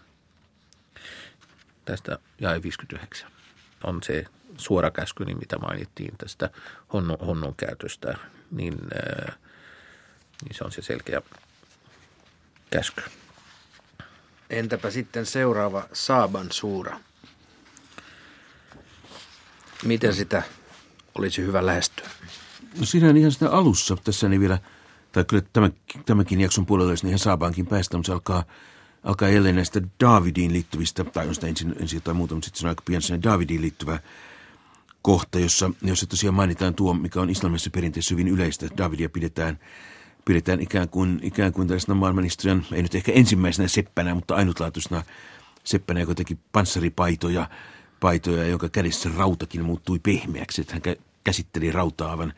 Tästä 1.85 2.19
jae 2.41 2.63
59 2.63 3.31
on 3.85 4.03
se 4.03 4.25
suora 4.57 4.91
käsky, 4.91 5.25
niin 5.25 5.39
mitä 5.39 5.59
mainittiin 5.59 6.17
tästä 6.19 6.51
honnun, 6.93 7.19
honnun 7.27 7.55
käytöstä, 7.57 8.15
niin, 8.51 8.75
ää, 8.95 9.33
niin 10.45 10.55
se 10.55 10.65
on 10.65 10.73
se 10.73 10.83
selkeä 10.83 11.23
käsky. 12.71 13.03
Entäpä 14.51 14.91
sitten 14.91 15.27
seuraava 15.27 15.89
Saaban 15.93 16.47
suura? 16.51 17.01
Miten 19.85 20.15
sitä 20.15 20.43
olisi 21.15 21.43
hyvä 21.43 21.67
lähestyä? 21.67 22.09
No 22.79 22.87
siinä 22.87 23.11
ihan 23.11 23.33
sitä 23.33 23.51
alussa, 23.51 23.97
tässä 24.05 24.29
ei 24.29 24.41
vielä, 24.41 24.59
tai 25.19 25.25
kyllä 25.25 25.43
tämän, 25.53 25.73
tämänkin 26.07 26.41
jakson 26.41 26.67
puolella 26.67 26.91
olisi 26.91 27.07
ihan 27.07 27.19
saabaankin 27.19 27.67
päästä, 27.67 27.97
mutta 27.97 28.07
se 28.07 28.13
alkaa, 28.13 28.45
alkaa 29.05 29.29
jälleen 29.29 29.57
näistä 29.57 29.83
Davidiin 30.01 30.53
liittyvistä, 30.53 31.05
tai 31.05 31.29
on 31.29 31.35
sitä 31.35 31.47
ensin, 31.47 31.75
ensin 31.81 31.97
jotain 31.97 32.17
muuta, 32.17 32.35
mutta 32.35 32.45
sitten 32.45 32.61
se 32.61 32.67
on 32.67 32.69
aika 32.69 32.83
pian 32.87 33.03
sinne 33.03 33.23
Davidiin 33.23 33.63
liittyvä 33.63 33.99
kohta, 35.03 35.39
jossa, 35.39 35.71
jossa 35.83 36.07
tosiaan 36.07 36.35
mainitaan 36.35 36.75
tuo, 36.75 36.95
mikä 36.95 37.21
on 37.21 37.31
islamisessa 37.31 37.71
perinteessä 37.71 38.15
hyvin 38.15 38.29
yleistä, 38.29 38.67
että 38.67 38.83
Davidia 38.83 39.09
pidetään, 39.09 39.59
pidetään 40.25 40.61
ikään 40.61 40.89
kuin, 40.89 41.21
ikään 41.23 41.53
kuin 41.53 41.69
tällaisena 41.69 41.95
maailmanhistorian, 41.95 42.67
ei 42.73 42.83
nyt 42.83 42.95
ehkä 42.95 43.13
ensimmäisenä 43.13 43.69
seppänä, 43.69 44.15
mutta 44.15 44.35
ainutlaatuisena 44.35 45.03
seppänä, 45.65 46.01
joka 46.01 46.15
teki 46.15 46.39
panssaripaitoja, 46.53 47.51
paitoja, 48.01 48.47
jonka 48.47 48.69
kädessä 48.69 49.11
rautakin 49.17 49.65
muuttui 49.65 49.99
pehmeäksi, 49.99 50.61
että 50.61 50.73
hän 50.73 50.97
käsitteli 51.25 51.73
rautaa 51.73 52.11
aivan, 52.11 52.33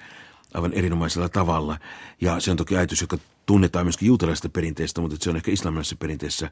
aivan 0.54 0.72
erinomaisella 0.72 1.28
tavalla. 1.28 1.78
Ja 2.20 2.40
se 2.40 2.50
on 2.50 2.56
toki 2.56 2.76
ajatus, 2.76 3.00
joka 3.00 3.18
tunnetaan 3.46 3.86
myöskin 3.86 4.06
juutalaisesta 4.06 4.48
perinteestä, 4.48 5.00
mutta 5.00 5.16
se 5.20 5.30
on 5.30 5.36
ehkä 5.36 5.50
islamilaisessa 5.50 5.96
perinteessä, 5.96 6.50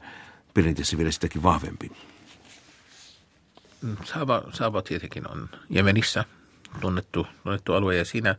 perinteessä 0.53 0.97
vielä 0.97 1.11
sitäkin 1.11 1.43
vahvempi. 1.43 1.91
Saaba, 4.03 4.43
Saaba 4.53 4.81
tietenkin 4.81 5.31
on 5.31 5.49
Jemenissä 5.69 6.25
tunnettu, 6.81 7.27
tunnettu 7.43 7.73
alue 7.73 7.97
ja 7.97 8.05
siinä, 8.05 8.35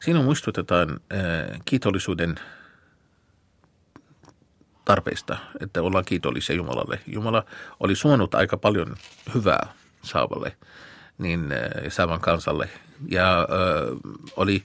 siinä 0.00 0.22
muistutetaan 0.22 0.90
äh, 0.90 1.60
kiitollisuuden 1.64 2.34
tarpeista, 4.84 5.36
että 5.60 5.82
ollaan 5.82 6.04
kiitollisia 6.04 6.56
Jumalalle. 6.56 7.00
Jumala 7.06 7.44
oli 7.80 7.96
suonut 7.96 8.34
aika 8.34 8.56
paljon 8.56 8.96
hyvää 9.34 9.72
Saavalle, 10.02 10.56
niin 11.18 11.52
äh, 11.52 11.58
Saavan 11.88 12.20
kansalle. 12.20 12.70
Ja 13.08 13.40
äh, 13.40 13.46
oli 14.36 14.64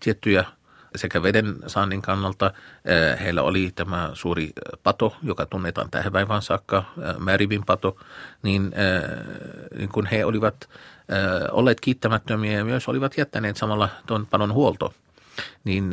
tiettyjä 0.00 0.44
sekä 0.96 1.22
veden 1.22 1.56
saannin 1.66 2.02
kannalta. 2.02 2.52
Heillä 3.20 3.42
oli 3.42 3.72
tämä 3.74 4.10
suuri 4.14 4.52
pato, 4.82 5.16
joka 5.22 5.46
tunnetaan 5.46 5.90
tähän 5.90 6.12
päivään 6.12 6.42
saakka, 6.42 6.84
Märibin 7.18 7.64
pato, 7.64 7.96
niin, 8.42 8.72
niin 9.78 9.88
kun 9.88 10.06
he 10.06 10.24
olivat 10.24 10.68
olleet 11.52 11.80
kiittämättömiä 11.80 12.58
ja 12.58 12.64
myös 12.64 12.88
olivat 12.88 13.18
jättäneet 13.18 13.56
samalla 13.56 13.88
tuon 14.06 14.26
panon 14.26 14.52
huolto, 14.52 14.94
niin 15.64 15.92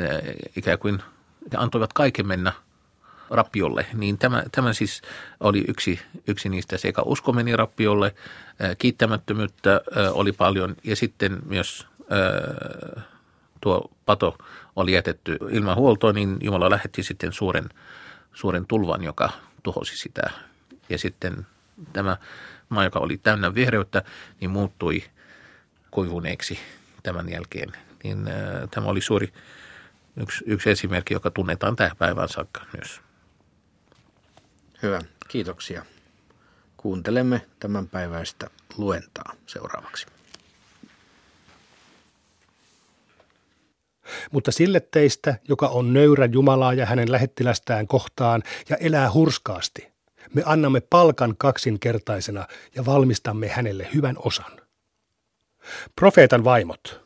ikään 0.56 0.80
kuin 0.80 1.00
antoivat 1.58 1.94
kaiken 1.94 2.28
mennä 2.28 2.52
rappiolle, 3.30 3.86
niin 3.94 4.18
tämä, 4.18 4.44
tämä 4.52 4.74
siis 4.74 5.02
oli 5.40 5.66
yksi, 5.68 6.00
yksi 6.28 6.50
niistä. 6.50 6.78
Sekä 6.78 7.02
usko 7.02 7.34
meni 7.34 7.56
rappiolle, 7.56 8.16
kiittämättömyyttä 8.78 9.82
oli 10.12 10.32
paljon. 10.32 10.76
Ja 10.84 10.96
sitten 10.96 11.40
myös 11.46 11.88
tuo 13.62 13.92
pato 14.06 14.38
oli 14.76 14.94
jätetty 14.94 15.38
ilman 15.50 15.76
huoltoa, 15.76 16.14
niin 16.14 16.38
Jumala 16.42 16.70
lähetti 16.70 17.04
sitten 17.04 17.34
suuren, 17.34 17.70
suuren 18.34 18.68
tulvan, 18.68 19.04
joka 19.04 19.30
tuhosi 19.64 19.98
sitä. 19.98 20.22
Ja 20.90 20.98
sitten 20.98 21.48
tämä 21.94 22.18
maa, 22.70 22.84
joka 22.84 23.00
oli 23.00 23.18
täynnä 23.18 23.56
vihreyttä, 23.56 24.04
niin 24.40 24.52
muuttui 24.52 25.04
kuivuneeksi 25.92 26.60
tämän 27.04 27.30
jälkeen. 27.30 27.72
Niin, 28.04 28.26
tämä 28.72 28.88
oli 28.88 29.02
suuri 29.02 29.34
yksi, 30.18 30.44
yksi 30.48 30.70
esimerkki, 30.70 31.14
joka 31.14 31.32
tunnetaan 31.32 31.76
tähän 31.76 31.98
päivään 31.98 32.30
saakka 32.30 32.66
myös. 32.74 33.02
Hyvä, 34.84 35.02
kiitoksia. 35.28 35.86
Kuuntelemme 36.78 37.46
tämän 37.60 37.88
päiväistä 37.88 38.50
luentaa 38.78 39.34
seuraavaksi. 39.46 40.06
Mutta 44.32 44.52
sille 44.52 44.80
teistä, 44.80 45.36
joka 45.50 45.68
on 45.68 45.94
nöyrä 45.94 46.26
Jumalaa 46.26 46.74
ja 46.74 46.86
hänen 46.86 47.12
lähettilästään 47.12 47.88
kohtaan 47.88 48.44
ja 48.70 48.78
elää 48.78 49.12
hurskaasti, 49.14 49.94
me 50.34 50.44
annamme 50.46 50.82
palkan 50.82 51.36
kaksinkertaisena 51.38 52.48
ja 52.76 52.86
valmistamme 52.86 53.48
hänelle 53.48 53.88
hyvän 53.94 54.16
osan. 54.20 54.52
Profeetan 55.96 56.44
vaimot. 56.44 57.04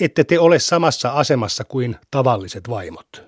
Ette 0.00 0.24
te 0.24 0.38
ole 0.38 0.58
samassa 0.58 1.10
asemassa 1.10 1.64
kuin 1.64 1.96
tavalliset 2.10 2.68
vaimot. 2.68 3.22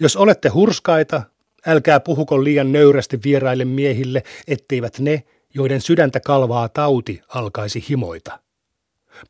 Jos 0.00 0.16
olette 0.16 0.48
hurskaita, 0.48 1.22
älkää 1.66 2.00
puhuko 2.00 2.44
liian 2.44 2.72
nöyrästi 2.72 3.20
vieraille 3.24 3.64
miehille, 3.64 4.22
etteivät 4.46 4.98
ne, 4.98 5.24
joiden 5.54 5.80
sydäntä 5.80 6.20
kalvaa 6.20 6.68
tauti, 6.68 7.20
alkaisi 7.28 7.84
himoita. 7.88 8.38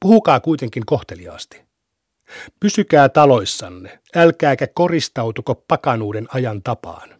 Puhukaa 0.00 0.40
kuitenkin 0.40 0.86
kohteliaasti. 0.86 1.67
Pysykää 2.60 3.08
taloissanne, 3.08 3.98
älkääkä 4.16 4.66
koristautuko 4.66 5.54
pakanuuden 5.54 6.26
ajan 6.34 6.62
tapaan. 6.62 7.18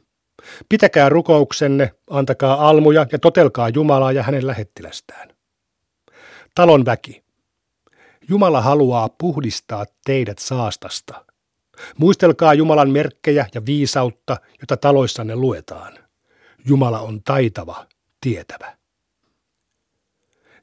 Pitäkää 0.69 1.09
rukouksenne, 1.09 1.93
antakaa 2.11 2.69
almuja 2.69 3.07
ja 3.13 3.19
totelkaa 3.19 3.69
Jumalaa 3.69 4.13
ja 4.13 4.23
hänen 4.23 4.47
lähettilästään. 4.47 5.29
Talon 6.55 6.85
väki. 6.85 7.23
Jumala 8.29 8.61
haluaa 8.61 9.09
puhdistaa 9.09 9.87
teidät 10.05 10.39
saastasta. 10.39 11.25
Muistelkaa 11.97 12.55
Jumalan 12.55 12.91
merkkejä 12.91 13.47
ja 13.55 13.67
viisautta, 13.67 14.37
jota 14.61 14.77
taloissanne 14.77 15.37
luetaan. 15.37 15.99
Jumala 16.67 17.01
on 17.01 17.23
taitava, 17.23 17.87
tietävä. 18.21 18.78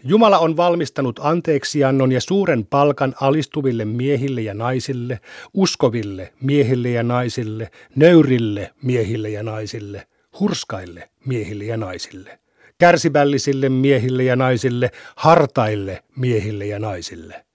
Jumala 0.07 0.39
on 0.39 0.57
valmistanut 0.57 1.19
anteeksiannon 1.23 2.11
ja 2.11 2.21
suuren 2.21 2.65
palkan 2.65 3.15
alistuville 3.21 3.85
miehille 3.85 4.41
ja 4.41 4.53
naisille, 4.53 5.19
uskoville 5.53 6.33
miehille 6.41 6.89
ja 6.89 7.03
naisille, 7.03 7.71
nöyrille 7.95 8.71
miehille 8.81 9.29
ja 9.29 9.43
naisille, 9.43 10.07
hurskaille 10.39 11.09
miehille 11.25 11.63
ja 11.63 11.77
naisille, 11.77 12.39
kärsivällisille 12.77 13.69
miehille 13.69 14.23
ja 14.23 14.35
naisille, 14.35 14.91
hartaille 15.15 16.03
miehille 16.15 16.65
ja 16.65 16.79
naisille, 16.79 17.45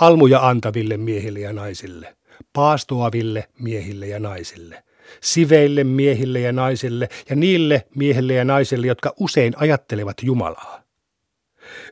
almuja 0.00 0.48
antaville 0.48 0.96
miehille 0.96 1.40
ja 1.40 1.52
naisille, 1.52 2.16
paastoaville 2.52 3.48
miehille 3.58 4.06
ja 4.06 4.20
naisille, 4.20 4.82
siveille 5.20 5.84
miehille 5.84 6.40
ja 6.40 6.52
naisille 6.52 7.08
ja 7.30 7.36
niille 7.36 7.86
miehille 7.94 8.34
ja 8.34 8.44
naisille, 8.44 8.86
jotka 8.86 9.14
usein 9.20 9.52
ajattelevat 9.56 10.16
Jumalaa. 10.22 10.79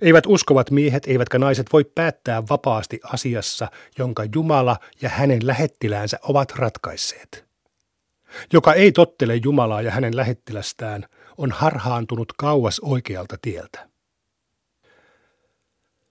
Eivät 0.00 0.26
uskovat 0.26 0.70
miehet 0.70 1.06
eivätkä 1.06 1.38
naiset 1.38 1.66
voi 1.72 1.84
päättää 1.84 2.42
vapaasti 2.50 3.00
asiassa, 3.02 3.68
jonka 3.98 4.24
Jumala 4.34 4.76
ja 5.02 5.08
hänen 5.08 5.46
lähettiläänsä 5.46 6.18
ovat 6.22 6.52
ratkaisseet. 6.56 7.48
Joka 8.52 8.74
ei 8.74 8.92
tottele 8.92 9.36
Jumalaa 9.44 9.82
ja 9.82 9.90
hänen 9.90 10.16
lähettilästään, 10.16 11.06
on 11.38 11.52
harhaantunut 11.52 12.32
kauas 12.32 12.80
oikealta 12.80 13.36
tieltä. 13.42 13.88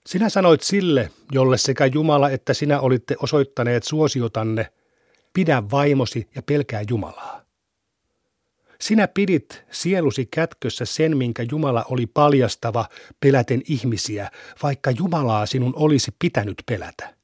Sinä 0.07 0.29
sanoit 0.29 0.61
sille, 0.61 1.11
jolle 1.31 1.57
sekä 1.57 1.85
Jumala 1.85 2.29
että 2.29 2.53
sinä 2.53 2.79
olitte 2.79 3.15
osoittaneet 3.19 3.83
suosiotanne, 3.83 4.71
pidä 5.33 5.63
vaimosi 5.71 6.27
ja 6.35 6.41
pelkää 6.43 6.81
Jumalaa. 6.89 7.46
Sinä 8.81 9.07
pidit 9.07 9.63
sielusi 9.71 10.25
kätkössä 10.25 10.85
sen, 10.85 11.17
minkä 11.17 11.45
Jumala 11.51 11.85
oli 11.89 12.07
paljastava 12.07 12.85
peläten 13.19 13.61
ihmisiä, 13.67 14.31
vaikka 14.63 14.91
Jumalaa 14.91 15.45
sinun 15.45 15.73
olisi 15.75 16.11
pitänyt 16.19 16.63
pelätä. 16.65 17.17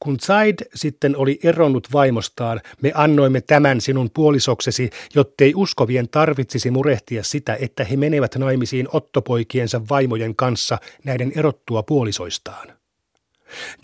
Kun 0.00 0.20
Zaid 0.20 0.56
sitten 0.74 1.16
oli 1.16 1.38
eronnut 1.42 1.88
vaimostaan, 1.92 2.60
me 2.82 2.92
annoimme 2.94 3.40
tämän 3.40 3.80
sinun 3.80 4.10
puolisoksesi, 4.14 4.90
jottei 5.14 5.52
uskovien 5.56 6.08
tarvitsisi 6.08 6.70
murehtia 6.70 7.22
sitä, 7.22 7.56
että 7.60 7.84
he 7.84 7.96
menevät 7.96 8.36
naimisiin 8.36 8.88
ottopoikiensa 8.92 9.82
vaimojen 9.90 10.36
kanssa 10.36 10.78
näiden 11.04 11.32
erottua 11.36 11.82
puolisoistaan. 11.82 12.68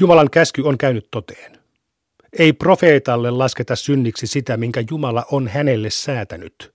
Jumalan 0.00 0.31
käsky 0.31 0.62
on 0.62 0.79
käynyt 0.79 1.09
toteen. 1.11 1.60
Ei 2.39 2.53
profeetalle 2.53 3.31
lasketa 3.31 3.77
synniksi 3.77 4.27
sitä, 4.27 4.57
minkä 4.57 4.85
Jumala 4.91 5.27
on 5.31 5.49
hänelle 5.49 5.91
säätänyt. 5.91 6.75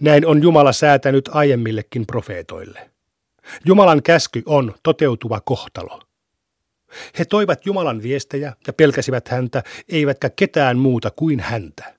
Näin 0.00 0.26
on 0.26 0.42
Jumala 0.42 0.72
säätänyt 0.72 1.28
aiemmillekin 1.32 2.06
profeetoille. 2.06 2.90
Jumalan 3.64 4.02
käsky 4.02 4.42
on 4.46 4.74
toteutuva 4.82 5.40
kohtalo. 5.40 6.02
He 7.18 7.24
toivat 7.24 7.66
Jumalan 7.66 8.02
viestejä 8.02 8.52
ja 8.66 8.72
pelkäsivät 8.72 9.28
häntä, 9.28 9.62
eivätkä 9.88 10.30
ketään 10.30 10.78
muuta 10.78 11.10
kuin 11.10 11.40
häntä. 11.40 11.94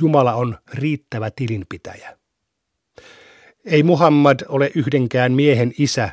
Jumala 0.00 0.34
on 0.34 0.58
riittävä 0.74 1.30
tilinpitäjä. 1.30 2.18
Ei 3.64 3.82
Muhammad 3.82 4.40
ole 4.48 4.70
yhdenkään 4.74 5.32
miehen 5.32 5.72
isä, 5.78 6.10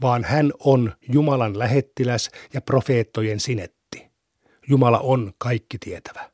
vaan 0.00 0.24
hän 0.24 0.52
on 0.58 0.92
Jumalan 1.12 1.58
lähettiläs 1.58 2.30
ja 2.54 2.60
profeettojen 2.60 3.40
sinet. 3.40 3.77
Jumala 4.68 4.98
on 4.98 5.32
kaikki 5.38 5.78
tietävä. 5.78 6.30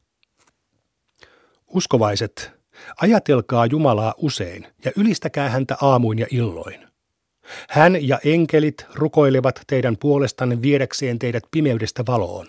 Uskovaiset, 1.66 2.50
ajatelkaa 3.00 3.66
Jumalaa 3.66 4.14
usein 4.16 4.66
ja 4.84 4.92
ylistäkää 4.96 5.48
häntä 5.48 5.76
aamuin 5.80 6.18
ja 6.18 6.26
illoin. 6.30 6.88
Hän 7.68 8.08
ja 8.08 8.18
enkelit 8.24 8.86
rukoilevat 8.94 9.60
teidän 9.66 9.96
puolestanne 9.96 10.62
viedäkseen 10.62 11.18
teidät 11.18 11.44
pimeydestä 11.50 12.04
valoon. 12.06 12.46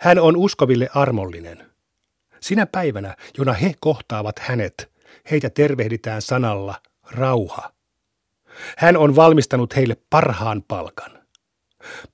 Hän 0.00 0.18
on 0.18 0.36
uskoville 0.36 0.88
armollinen. 0.94 1.70
Sinä 2.40 2.66
päivänä, 2.66 3.16
jona 3.38 3.52
he 3.52 3.74
kohtaavat 3.80 4.38
hänet, 4.38 4.92
heitä 5.30 5.50
tervehditään 5.50 6.22
sanalla 6.22 6.74
rauha. 7.10 7.72
Hän 8.78 8.96
on 8.96 9.16
valmistanut 9.16 9.76
heille 9.76 9.96
parhaan 10.10 10.62
palkan. 10.68 11.18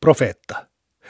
Profeetta, 0.01 0.67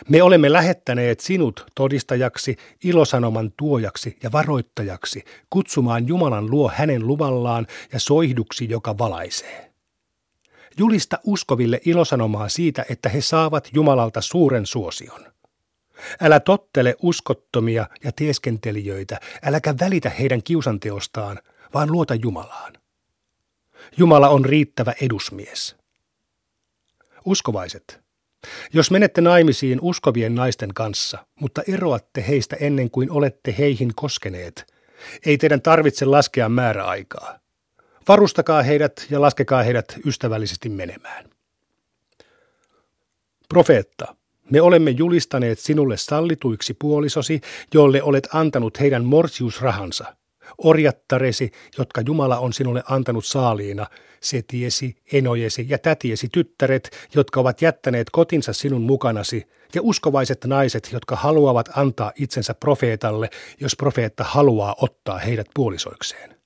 me 0.08 0.22
olemme 0.22 0.52
lähettäneet 0.52 1.20
sinut 1.20 1.66
todistajaksi, 1.74 2.56
ilosanoman 2.84 3.52
tuojaksi 3.56 4.16
ja 4.22 4.32
varoittajaksi, 4.32 5.24
kutsumaan 5.50 6.08
Jumalan 6.08 6.50
luo 6.50 6.72
hänen 6.74 7.06
luvallaan 7.06 7.66
ja 7.92 8.00
soihduksi, 8.00 8.68
joka 8.68 8.98
valaisee. 8.98 9.72
Julista 10.78 11.18
uskoville 11.24 11.80
ilosanomaa 11.84 12.48
siitä, 12.48 12.84
että 12.90 13.08
he 13.08 13.20
saavat 13.20 13.68
Jumalalta 13.74 14.20
suuren 14.20 14.66
suosion. 14.66 15.32
Älä 16.20 16.40
tottele 16.40 16.96
uskottomia 17.02 17.86
ja 18.04 18.12
teeskentelijöitä, 18.12 19.20
äläkä 19.42 19.74
välitä 19.80 20.10
heidän 20.10 20.42
kiusanteostaan, 20.42 21.38
vaan 21.74 21.92
luota 21.92 22.14
Jumalaan. 22.14 22.72
Jumala 23.96 24.28
on 24.28 24.44
riittävä 24.44 24.94
edusmies. 25.00 25.76
Uskovaiset, 27.24 28.05
jos 28.72 28.90
menette 28.90 29.20
naimisiin 29.20 29.78
uskovien 29.82 30.34
naisten 30.34 30.74
kanssa, 30.74 31.26
mutta 31.40 31.62
eroatte 31.68 32.24
heistä 32.28 32.56
ennen 32.60 32.90
kuin 32.90 33.10
olette 33.10 33.54
heihin 33.58 33.92
koskeneet, 33.94 34.74
ei 35.26 35.38
teidän 35.38 35.62
tarvitse 35.62 36.04
laskea 36.04 36.48
määräaikaa. 36.48 37.38
Varustakaa 38.08 38.62
heidät 38.62 39.06
ja 39.10 39.20
laskekaa 39.20 39.62
heidät 39.62 39.98
ystävällisesti 40.06 40.68
menemään. 40.68 41.24
Profeetta, 43.48 44.16
me 44.50 44.60
olemme 44.60 44.90
julistaneet 44.90 45.58
sinulle 45.58 45.96
sallituiksi 45.96 46.74
puolisosi, 46.74 47.40
jolle 47.74 48.02
olet 48.02 48.28
antanut 48.32 48.80
heidän 48.80 49.04
morsiusrahansa, 49.04 50.16
orjattaresi, 50.58 51.50
jotka 51.78 52.00
Jumala 52.00 52.38
on 52.38 52.52
sinulle 52.52 52.82
antanut 52.88 53.24
saaliina, 53.24 53.86
setiesi, 54.20 54.96
enojesi 55.12 55.66
ja 55.68 55.78
tätiesi 55.78 56.28
tyttäret, 56.32 56.90
jotka 57.14 57.40
ovat 57.40 57.62
jättäneet 57.62 58.10
kotinsa 58.10 58.52
sinun 58.52 58.82
mukanasi, 58.82 59.46
ja 59.74 59.82
uskovaiset 59.82 60.44
naiset, 60.44 60.88
jotka 60.92 61.16
haluavat 61.16 61.68
antaa 61.76 62.12
itsensä 62.16 62.54
profeetalle, 62.54 63.30
jos 63.60 63.76
profeetta 63.76 64.24
haluaa 64.24 64.74
ottaa 64.80 65.18
heidät 65.18 65.46
puolisoikseen. 65.54 66.36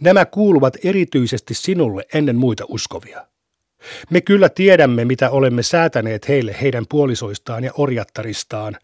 Nämä 0.00 0.24
kuuluvat 0.24 0.76
erityisesti 0.84 1.54
sinulle 1.54 2.04
ennen 2.14 2.36
muita 2.36 2.64
uskovia. 2.68 3.26
Me 4.10 4.20
kyllä 4.20 4.48
tiedämme, 4.48 5.04
mitä 5.04 5.30
olemme 5.30 5.62
säätäneet 5.62 6.28
heille 6.28 6.56
heidän 6.60 6.84
puolisoistaan 6.88 7.64
ja 7.64 7.72
orjattaristaan. 7.78 8.76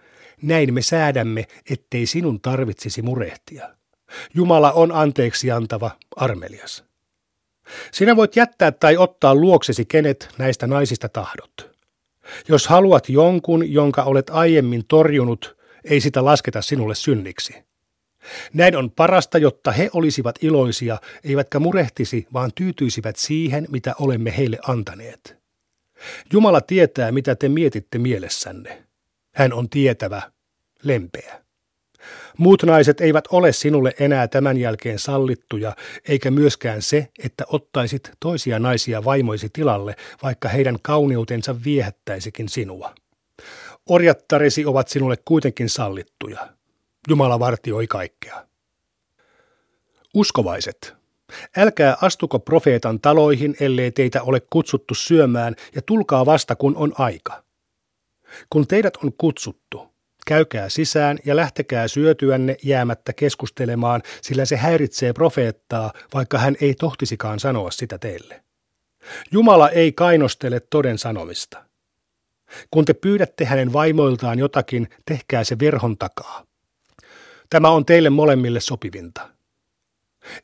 Näin 0.43 0.75
me 0.75 0.83
säädämme, 0.83 1.47
ettei 1.71 2.07
sinun 2.07 2.41
tarvitsisi 2.41 3.03
murehtia. 3.03 3.80
Jumala 4.35 4.73
on 4.73 4.93
anteeksi 4.93 5.51
antava, 5.51 5.91
armelias. 6.17 6.85
Sinä 7.93 8.17
voit 8.17 8.37
jättää 8.37 8.73
tai 8.73 8.97
ottaa 8.97 9.35
luoksesi 9.35 9.85
kenet 9.85 10.29
näistä 10.39 10.67
naisista 10.67 11.09
tahdot. 11.09 11.71
Jos 12.49 12.67
haluat 12.67 13.09
jonkun, 13.09 13.73
jonka 13.73 14.03
olet 14.03 14.31
aiemmin 14.31 14.85
torjunut, 14.89 15.57
ei 15.85 16.01
sitä 16.01 16.25
lasketa 16.25 16.63
sinulle 16.63 16.95
synniksi. 16.95 17.55
Näin 18.55 18.77
on 18.77 18.91
parasta, 18.91 19.39
jotta 19.39 19.73
he 19.73 19.91
olisivat 19.93 20.45
iloisia, 20.45 20.99
eivätkä 21.25 21.59
murehtisi, 21.59 22.27
vaan 22.33 22.51
tyytyisivät 22.55 23.17
siihen, 23.17 23.67
mitä 23.71 23.95
olemme 24.01 24.37
heille 24.37 24.59
antaneet. 24.67 25.37
Jumala 26.33 26.61
tietää, 26.61 27.13
mitä 27.13 27.35
te 27.35 27.49
mietitte 27.49 27.99
mielessänne. 27.99 28.85
Hän 29.35 29.53
on 29.53 29.69
tietävä, 29.69 30.23
lempeä. 30.83 31.45
Muut 32.41 32.63
naiset 32.63 33.01
eivät 33.01 33.25
ole 33.31 33.53
sinulle 33.53 33.95
enää 33.99 34.29
tämän 34.29 34.57
jälkeen 34.57 34.99
sallittuja, 34.99 35.77
eikä 36.09 36.31
myöskään 36.31 36.83
se, 36.83 37.09
että 37.25 37.45
ottaisit 37.49 38.11
toisia 38.21 38.59
naisia 38.59 39.05
vaimoisi 39.05 39.49
tilalle, 39.53 39.97
vaikka 40.23 40.49
heidän 40.49 40.79
kauneutensa 40.83 41.65
viehättäisikin 41.65 42.49
sinua. 42.49 42.95
Orjattaresi 43.89 44.67
ovat 44.67 44.89
sinulle 44.89 45.17
kuitenkin 45.25 45.69
sallittuja. 45.69 46.49
Jumala 47.09 47.39
vartioi 47.39 47.87
kaikkea. 47.87 48.47
Uskovaiset, 50.15 50.95
älkää 51.57 51.97
astuko 52.03 52.39
profeetan 52.39 53.01
taloihin, 53.01 53.57
ellei 53.61 53.91
teitä 53.91 54.23
ole 54.23 54.41
kutsuttu 54.51 54.95
syömään, 54.95 55.57
ja 55.75 55.83
tulkaa 55.83 56.27
vasta, 56.27 56.57
kun 56.57 56.77
on 56.77 56.93
aika. 56.99 57.45
Kun 58.51 58.67
teidät 58.67 58.97
on 58.97 59.13
kutsuttu, 59.19 59.90
käykää 60.31 60.69
sisään 60.69 61.19
ja 61.25 61.37
lähtekää 61.37 61.89
syötyänne 61.89 62.57
jäämättä 62.63 63.13
keskustelemaan, 63.13 64.03
sillä 64.23 64.45
se 64.45 64.57
häiritsee 64.57 65.13
profeettaa, 65.13 65.93
vaikka 66.15 66.39
hän 66.39 66.57
ei 66.61 66.75
tohtisikaan 66.75 67.41
sanoa 67.41 67.71
sitä 67.71 67.99
teille. 67.99 68.43
Jumala 69.33 69.71
ei 69.71 69.93
kainostele 69.93 70.61
toden 70.61 70.99
sanomista. 70.99 71.65
Kun 72.71 72.85
te 72.85 72.95
pyydätte 72.95 73.45
hänen 73.45 73.73
vaimoiltaan 73.73 74.39
jotakin, 74.39 74.89
tehkää 75.07 75.45
se 75.45 75.59
verhon 75.59 75.99
takaa. 75.99 76.45
Tämä 77.51 77.71
on 77.71 77.87
teille 77.87 78.11
molemmille 78.11 78.61
sopivinta. 78.61 79.29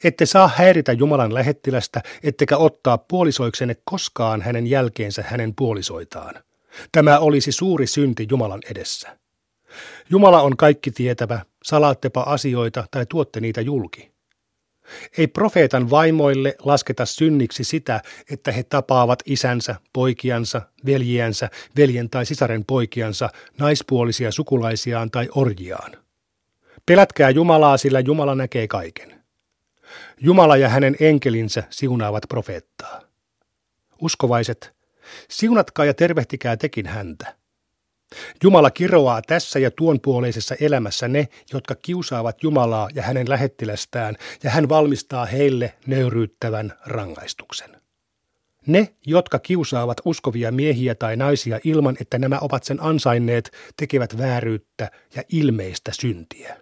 Ette 0.05 0.27
saa 0.27 0.51
häiritä 0.57 0.93
Jumalan 0.93 1.35
lähettilästä, 1.35 2.03
ettekä 2.23 2.57
ottaa 2.57 2.99
puolisoiksenne 2.99 3.77
koskaan 3.85 4.43
hänen 4.43 4.67
jälkeensä 4.67 5.25
hänen 5.27 5.55
puolisoitaan. 5.55 6.35
Tämä 6.93 7.19
olisi 7.19 7.53
suuri 7.53 7.87
synti 7.87 8.27
Jumalan 8.31 8.61
edessä. 8.71 9.26
Jumala 10.11 10.43
on 10.43 10.57
kaikki 10.57 10.91
tietävä, 10.91 11.41
salaattepa 11.65 12.21
asioita 12.21 12.85
tai 12.91 13.07
tuotte 13.09 13.41
niitä 13.41 13.61
julki. 13.61 14.17
Ei 15.19 15.27
profeetan 15.27 15.91
vaimoille 15.91 16.57
lasketa 16.63 17.07
synniksi 17.07 17.65
sitä, 17.65 18.03
että 18.31 18.53
he 18.53 18.63
tapaavat 18.63 19.23
isänsä, 19.27 19.77
poikiansa, 19.93 20.63
veljiänsä, 20.87 21.51
veljen 21.77 22.11
tai 22.11 22.27
sisaren 22.27 22.65
poikiansa, 22.65 23.29
naispuolisia 23.59 24.33
sukulaisiaan 24.33 25.11
tai 25.11 25.29
orjiaan. 25.35 25.93
Pelätkää 26.87 27.31
Jumalaa, 27.31 27.77
sillä 27.77 28.01
Jumala 28.01 28.35
näkee 28.35 28.69
kaiken. 28.69 29.25
Jumala 30.21 30.57
ja 30.57 30.69
hänen 30.69 30.97
enkelinsä 31.01 31.63
siunaavat 31.71 32.23
profeettaa. 32.29 33.03
Uskovaiset, 34.03 34.75
siunatkaa 35.31 35.85
ja 35.85 35.95
tervehtikää 35.95 36.57
tekin 36.57 36.87
häntä. 36.87 37.37
Jumala 38.43 38.71
kiroaa 38.71 39.23
tässä 39.23 39.59
ja 39.59 39.71
tuon 39.71 40.01
puoleisessa 40.01 40.55
elämässä 40.61 41.09
ne, 41.09 41.29
jotka 41.53 41.75
kiusaavat 41.75 42.43
Jumalaa 42.43 42.89
ja 42.95 43.03
hänen 43.03 43.29
lähettilästään, 43.29 44.17
ja 44.43 44.51
hän 44.51 44.69
valmistaa 44.69 45.27
heille 45.27 45.75
nöyryyttävän 45.87 46.73
rangaistuksen. 46.87 47.77
Ne, 48.67 48.95
jotka 49.07 49.39
kiusaavat 49.39 50.01
uskovia 50.05 50.53
miehiä 50.53 50.95
tai 50.95 51.17
naisia 51.17 51.61
ilman, 51.65 51.97
että 52.01 52.19
nämä 52.19 52.39
ovat 52.41 52.65
sen 52.65 52.83
ansainneet, 52.83 53.51
tekevät 53.77 54.19
vääryyttä 54.19 54.91
ja 55.17 55.23
ilmeistä 55.29 55.93
syntiä. 56.01 56.57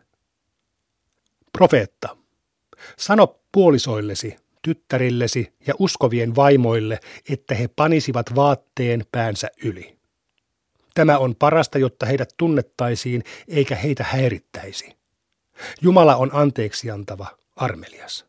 Profeetta, 1.52 2.16
sano 2.98 3.40
puolisoillesi, 3.52 4.36
tyttärillesi 4.62 5.52
ja 5.66 5.74
uskovien 5.78 6.36
vaimoille, 6.36 7.00
että 7.30 7.54
he 7.54 7.68
panisivat 7.76 8.34
vaatteen 8.34 9.04
päänsä 9.12 9.48
yli. 9.64 9.93
Tämä 10.94 11.18
on 11.18 11.34
parasta, 11.34 11.78
jotta 11.78 12.06
heidät 12.06 12.34
tunnettaisiin 12.36 13.24
eikä 13.48 13.74
heitä 13.74 14.04
häirittäisi. 14.08 14.96
Jumala 15.82 16.16
on 16.16 16.30
anteeksiantava, 16.32 17.26
armelias. 17.56 18.26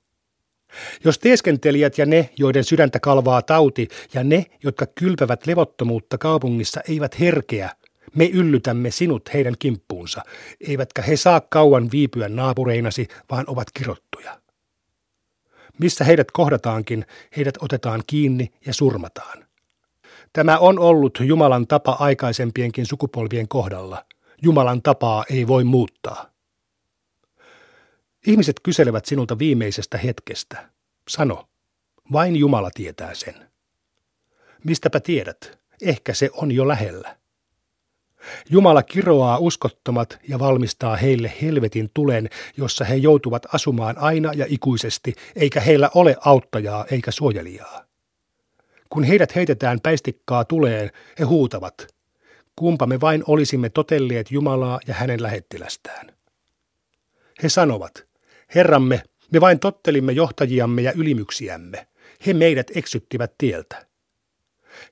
Jos 1.03 1.19
teeskentelijät 1.19 1.97
ja 1.97 2.05
ne, 2.05 2.29
joiden 2.37 2.63
sydäntä 2.63 2.99
kalvaa 2.99 3.41
tauti, 3.41 3.87
ja 4.13 4.23
ne, 4.23 4.45
jotka 4.63 4.85
kylpävät 4.85 5.47
levottomuutta 5.47 6.17
kaupungissa, 6.17 6.81
eivät 6.89 7.19
herkeä, 7.19 7.69
me 8.15 8.25
yllytämme 8.25 8.91
sinut 8.91 9.33
heidän 9.33 9.55
kimppuunsa, 9.59 10.21
eivätkä 10.67 11.01
he 11.01 11.17
saa 11.17 11.41
kauan 11.41 11.91
viipyä 11.91 12.29
naapureinasi, 12.29 13.07
vaan 13.31 13.45
ovat 13.47 13.67
kirottuja. 13.73 14.41
Missä 15.79 16.03
heidät 16.03 16.31
kohdataankin, 16.31 17.05
heidät 17.37 17.55
otetaan 17.61 18.03
kiinni 18.07 18.53
ja 18.65 18.73
surmataan. 18.73 19.44
Tämä 20.35 20.57
on 20.57 20.79
ollut 20.79 21.19
Jumalan 21.21 21.67
tapa 21.67 21.97
aikaisempienkin 21.99 22.85
sukupolvien 22.85 23.47
kohdalla. 23.47 24.05
Jumalan 24.41 24.81
tapaa 24.81 25.23
ei 25.29 25.47
voi 25.47 25.63
muuttaa. 25.63 26.29
Ihmiset 28.27 28.59
kyselevät 28.63 29.05
sinulta 29.05 29.39
viimeisestä 29.39 29.97
hetkestä. 29.97 30.69
Sano, 31.07 31.47
vain 32.11 32.35
Jumala 32.35 32.69
tietää 32.73 33.13
sen. 33.13 33.35
Mistäpä 34.63 34.99
tiedät, 34.99 35.59
ehkä 35.81 36.13
se 36.13 36.29
on 36.33 36.51
jo 36.51 36.67
lähellä. 36.67 37.17
Jumala 38.49 38.83
kiroaa 38.83 39.37
uskottomat 39.37 40.19
ja 40.27 40.39
valmistaa 40.39 40.95
heille 40.95 41.33
helvetin 41.41 41.89
tulen, 41.93 42.29
jossa 42.57 42.85
he 42.85 42.95
joutuvat 42.95 43.55
asumaan 43.55 43.97
aina 43.97 44.33
ja 44.33 44.45
ikuisesti, 44.49 45.13
eikä 45.35 45.59
heillä 45.61 45.89
ole 45.93 46.15
auttajaa 46.25 46.85
eikä 46.91 47.11
suojelijaa. 47.11 47.85
Kun 48.95 49.03
heidät 49.03 49.35
heitetään 49.35 49.79
päistikkaa 49.81 50.45
tuleen, 50.45 50.91
he 51.19 51.23
huutavat, 51.23 51.87
kumpa 52.55 52.85
me 52.85 53.01
vain 53.01 53.23
olisimme 53.27 53.69
totelleet 53.69 54.31
Jumalaa 54.31 54.79
ja 54.87 54.93
hänen 54.93 55.23
lähettilästään. 55.23 56.11
He 57.43 57.49
sanovat, 57.49 58.07
Herramme, 58.55 59.03
me 59.31 59.41
vain 59.41 59.59
tottelimme 59.59 60.11
johtajiamme 60.11 60.81
ja 60.81 60.91
ylimyksiämme. 60.91 61.87
He 62.25 62.33
meidät 62.33 62.71
eksyttivät 62.75 63.33
tieltä. 63.37 63.85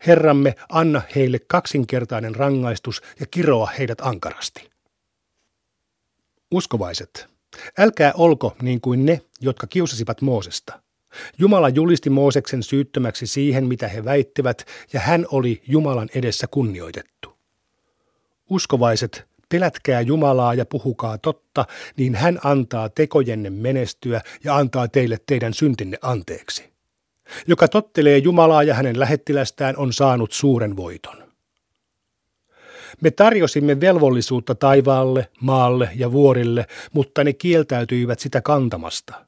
Herramme, 0.07 0.55
anna 0.69 1.01
heille 1.15 1.39
kaksinkertainen 1.47 2.35
rangaistus 2.35 3.01
ja 3.19 3.25
kiroa 3.25 3.65
heidät 3.65 4.01
ankarasti. 4.01 4.69
Uskovaiset, 6.51 7.27
älkää 7.77 8.13
olko 8.15 8.55
niin 8.61 8.81
kuin 8.81 9.05
ne, 9.05 9.21
jotka 9.41 9.67
kiusasivat 9.67 10.21
Moosesta. 10.21 10.82
Jumala 11.37 11.69
julisti 11.69 12.09
Mooseksen 12.09 12.63
syyttömäksi 12.63 13.27
siihen, 13.27 13.65
mitä 13.65 13.87
he 13.87 14.05
väittivät, 14.05 14.65
ja 14.93 14.99
hän 14.99 15.25
oli 15.31 15.61
Jumalan 15.67 16.09
edessä 16.15 16.47
kunnioitettu. 16.47 17.37
Uskovaiset, 18.49 19.27
pelätkää 19.49 20.01
Jumalaa 20.01 20.53
ja 20.53 20.65
puhukaa 20.65 21.17
totta, 21.17 21.65
niin 21.97 22.15
hän 22.15 22.39
antaa 22.43 22.89
tekojenne 22.89 23.49
menestyä 23.49 24.21
ja 24.43 24.55
antaa 24.55 24.87
teille 24.87 25.17
teidän 25.25 25.53
syntinne 25.53 25.97
anteeksi. 26.01 26.73
Joka 27.47 27.67
tottelee 27.67 28.17
Jumalaa 28.17 28.63
ja 28.63 28.73
hänen 28.73 28.99
lähettilästään 28.99 29.77
on 29.77 29.93
saanut 29.93 30.31
suuren 30.31 30.77
voiton. 30.77 31.23
Me 33.01 33.11
tarjosimme 33.11 33.81
velvollisuutta 33.81 34.55
taivaalle, 34.55 35.29
maalle 35.41 35.89
ja 35.95 36.11
vuorille, 36.11 36.65
mutta 36.93 37.23
ne 37.23 37.33
kieltäytyivät 37.33 38.19
sitä 38.19 38.41
kantamasta. 38.41 39.25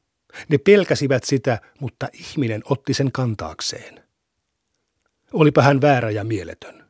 Ne 0.49 0.57
pelkäsivät 0.57 1.23
sitä, 1.23 1.59
mutta 1.79 2.07
ihminen 2.13 2.61
otti 2.65 2.93
sen 2.93 3.11
kantaakseen. 3.11 4.03
Olipa 5.33 5.61
hän 5.61 5.81
väärä 5.81 6.09
ja 6.09 6.23
mieletön. 6.23 6.85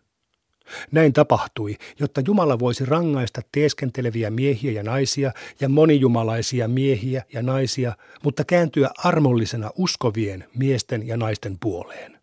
Näin 0.92 1.14
tapahtui, 1.14 1.76
jotta 2.00 2.22
Jumala 2.28 2.60
voisi 2.60 2.86
rangaista 2.86 3.42
teeskenteleviä 3.52 4.30
miehiä 4.30 4.72
ja 4.72 4.84
naisia 4.84 5.32
ja 5.60 5.70
monijumalaisia 5.70 6.68
miehiä 6.68 7.24
ja 7.34 7.42
naisia, 7.42 7.96
mutta 8.24 8.44
kääntyä 8.44 8.90
armollisena 8.98 9.72
uskovien 9.76 10.46
miesten 10.56 11.08
ja 11.08 11.18
naisten 11.18 11.58
puoleen. 11.60 12.20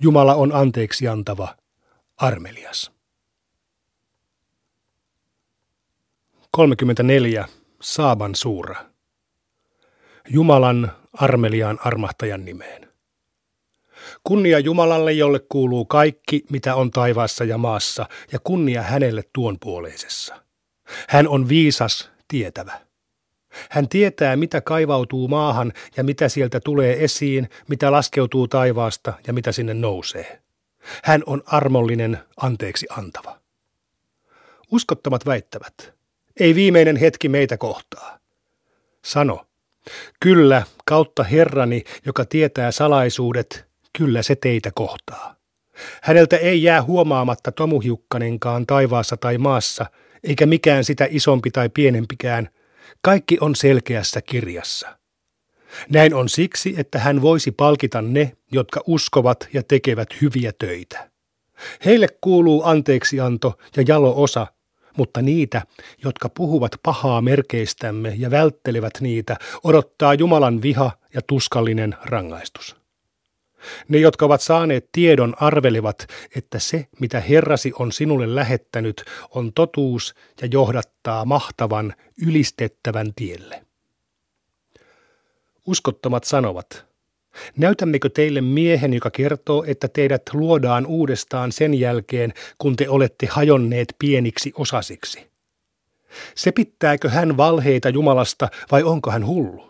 Jumala 0.00 0.34
on 0.34 0.54
anteeksi 0.54 1.08
antava, 1.08 1.56
armelias. 2.16 2.92
34. 6.50 7.48
Saaban 7.80 8.34
suura. 8.34 8.84
Jumalan 10.30 10.92
armeliaan 11.12 11.78
armahtajan 11.84 12.44
nimeen. 12.44 12.88
Kunnia 14.24 14.58
Jumalalle, 14.58 15.12
jolle 15.12 15.40
kuuluu 15.48 15.84
kaikki, 15.84 16.44
mitä 16.50 16.74
on 16.74 16.90
taivaassa 16.90 17.44
ja 17.44 17.58
maassa, 17.58 18.06
ja 18.32 18.38
kunnia 18.38 18.82
hänelle 18.82 19.24
tuonpuoleisessa. 19.32 20.42
Hän 21.08 21.28
on 21.28 21.48
viisas, 21.48 22.10
tietävä. 22.28 22.80
Hän 23.70 23.88
tietää, 23.88 24.36
mitä 24.36 24.60
kaivautuu 24.60 25.28
maahan 25.28 25.72
ja 25.96 26.04
mitä 26.04 26.28
sieltä 26.28 26.60
tulee 26.60 27.04
esiin, 27.04 27.48
mitä 27.68 27.92
laskeutuu 27.92 28.48
taivaasta 28.48 29.12
ja 29.26 29.32
mitä 29.32 29.52
sinne 29.52 29.74
nousee. 29.74 30.42
Hän 31.04 31.22
on 31.26 31.42
armollinen, 31.46 32.18
anteeksi 32.36 32.86
antava. 32.90 33.38
Uskottomat 34.72 35.26
väittävät, 35.26 35.92
ei 36.40 36.54
viimeinen 36.54 36.96
hetki 36.96 37.28
meitä 37.28 37.56
kohtaa. 37.56 38.18
Sano, 39.04 39.47
kyllä, 40.20 40.62
kautta 40.86 41.24
Herrani, 41.24 41.84
joka 42.06 42.24
tietää 42.24 42.70
salaisuudet, 42.70 43.66
kyllä 43.98 44.22
se 44.22 44.36
teitä 44.36 44.70
kohtaa. 44.74 45.36
Häneltä 46.02 46.36
ei 46.36 46.62
jää 46.62 46.82
huomaamatta 46.82 47.52
tomuhiukkanenkaan 47.52 48.66
taivaassa 48.66 49.16
tai 49.16 49.38
maassa, 49.38 49.86
eikä 50.24 50.46
mikään 50.46 50.84
sitä 50.84 51.06
isompi 51.10 51.50
tai 51.50 51.68
pienempikään. 51.68 52.48
Kaikki 53.02 53.38
on 53.40 53.54
selkeässä 53.54 54.22
kirjassa. 54.22 54.98
Näin 55.90 56.14
on 56.14 56.28
siksi, 56.28 56.74
että 56.78 56.98
hän 56.98 57.22
voisi 57.22 57.50
palkita 57.50 58.02
ne, 58.02 58.32
jotka 58.52 58.80
uskovat 58.86 59.48
ja 59.52 59.62
tekevät 59.62 60.08
hyviä 60.20 60.52
töitä. 60.58 61.10
Heille 61.84 62.08
kuuluu 62.20 62.62
anteeksianto 62.64 63.58
ja 63.76 63.84
jalo 63.88 64.22
osa, 64.22 64.46
mutta 64.98 65.22
niitä, 65.22 65.62
jotka 66.04 66.28
puhuvat 66.28 66.72
pahaa 66.82 67.20
merkeistämme 67.20 68.14
ja 68.16 68.30
välttelevät 68.30 68.92
niitä, 69.00 69.36
odottaa 69.64 70.14
Jumalan 70.14 70.62
viha 70.62 70.90
ja 71.14 71.20
tuskallinen 71.22 71.96
rangaistus. 72.04 72.76
Ne, 73.88 73.98
jotka 73.98 74.26
ovat 74.26 74.40
saaneet 74.40 74.88
tiedon, 74.92 75.34
arvelevat, 75.40 76.06
että 76.36 76.58
se, 76.58 76.86
mitä 77.00 77.20
Herrasi 77.20 77.72
on 77.78 77.92
sinulle 77.92 78.34
lähettänyt, 78.34 79.04
on 79.30 79.52
totuus 79.52 80.14
ja 80.42 80.48
johdattaa 80.52 81.24
mahtavan, 81.24 81.94
ylistettävän 82.26 83.14
tielle. 83.16 83.64
Uskottomat 85.66 86.24
sanovat, 86.24 86.87
näytämmekö 87.56 88.08
teille 88.08 88.40
miehen, 88.40 88.94
joka 88.94 89.10
kertoo, 89.10 89.64
että 89.66 89.88
teidät 89.88 90.22
luodaan 90.32 90.86
uudestaan 90.86 91.52
sen 91.52 91.74
jälkeen, 91.74 92.34
kun 92.58 92.76
te 92.76 92.88
olette 92.88 93.26
hajonneet 93.26 93.94
pieniksi 93.98 94.52
osasiksi? 94.56 95.26
Se 96.34 96.52
pitääkö 96.52 97.08
hän 97.08 97.36
valheita 97.36 97.88
Jumalasta 97.88 98.48
vai 98.70 98.82
onko 98.82 99.10
hän 99.10 99.26
hullu? 99.26 99.68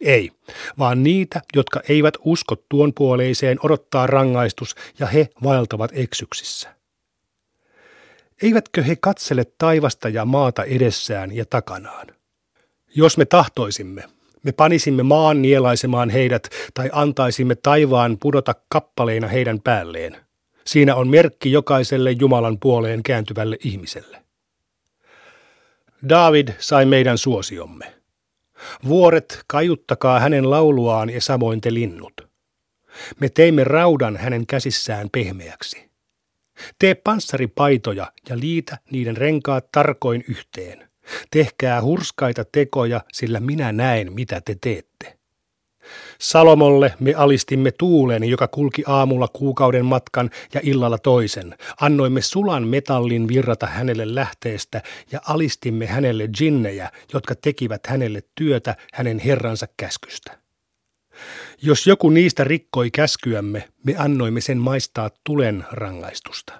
Ei, 0.00 0.30
vaan 0.78 1.02
niitä, 1.02 1.40
jotka 1.56 1.80
eivät 1.88 2.14
usko 2.24 2.56
tuon 2.68 2.92
puoleiseen, 2.94 3.58
odottaa 3.62 4.06
rangaistus 4.06 4.74
ja 4.98 5.06
he 5.06 5.28
vaeltavat 5.42 5.90
eksyksissä. 5.94 6.74
Eivätkö 8.42 8.82
he 8.82 8.96
katsele 8.96 9.44
taivasta 9.58 10.08
ja 10.08 10.24
maata 10.24 10.64
edessään 10.64 11.36
ja 11.36 11.44
takanaan? 11.46 12.06
Jos 12.94 13.16
me 13.16 13.24
tahtoisimme, 13.24 14.04
me 14.42 14.52
panisimme 14.52 15.02
maan 15.02 15.42
nielaisemaan 15.42 16.10
heidät 16.10 16.48
tai 16.74 16.90
antaisimme 16.92 17.54
taivaan 17.54 18.18
pudota 18.18 18.54
kappaleina 18.68 19.28
heidän 19.28 19.60
päälleen. 19.60 20.16
Siinä 20.66 20.94
on 20.94 21.08
merkki 21.08 21.52
jokaiselle 21.52 22.10
Jumalan 22.10 22.58
puoleen 22.58 23.02
kääntyvälle 23.02 23.56
ihmiselle. 23.64 24.24
David 26.08 26.48
sai 26.58 26.86
meidän 26.86 27.18
suosiomme. 27.18 27.94
Vuoret, 28.84 29.44
kaiuttakaa 29.46 30.20
hänen 30.20 30.50
lauluaan 30.50 31.10
ja 31.10 31.20
samoin 31.20 31.60
te 31.60 31.74
linnut. 31.74 32.30
Me 33.20 33.28
teimme 33.28 33.64
raudan 33.64 34.16
hänen 34.16 34.46
käsissään 34.46 35.10
pehmeäksi. 35.10 35.90
Tee 36.78 36.94
panssaripaitoja 36.94 38.12
ja 38.28 38.38
liitä 38.38 38.78
niiden 38.90 39.16
renkaat 39.16 39.72
tarkoin 39.72 40.24
yhteen. 40.28 40.89
Tehkää 41.30 41.82
hurskaita 41.82 42.44
tekoja, 42.52 43.00
sillä 43.12 43.40
minä 43.40 43.72
näen, 43.72 44.12
mitä 44.12 44.40
te 44.40 44.56
teette. 44.60 45.20
Salomolle 46.18 46.94
me 47.00 47.14
alistimme 47.14 47.70
tuulen, 47.70 48.24
joka 48.24 48.48
kulki 48.48 48.82
aamulla 48.86 49.28
kuukauden 49.28 49.84
matkan 49.84 50.30
ja 50.54 50.60
illalla 50.64 50.98
toisen. 50.98 51.54
Annoimme 51.80 52.20
sulan 52.22 52.68
metallin 52.68 53.28
virrata 53.28 53.66
hänelle 53.66 54.14
lähteestä 54.14 54.82
ja 55.12 55.20
alistimme 55.26 55.86
hänelle 55.86 56.28
jinnejä, 56.40 56.90
jotka 57.12 57.34
tekivät 57.34 57.86
hänelle 57.86 58.22
työtä 58.34 58.76
hänen 58.92 59.18
herransa 59.18 59.66
käskystä. 59.76 60.38
Jos 61.62 61.86
joku 61.86 62.10
niistä 62.10 62.44
rikkoi 62.44 62.90
käskyämme, 62.90 63.68
me 63.84 63.94
annoimme 63.98 64.40
sen 64.40 64.58
maistaa 64.58 65.10
tulen 65.24 65.64
rangaistusta. 65.72 66.52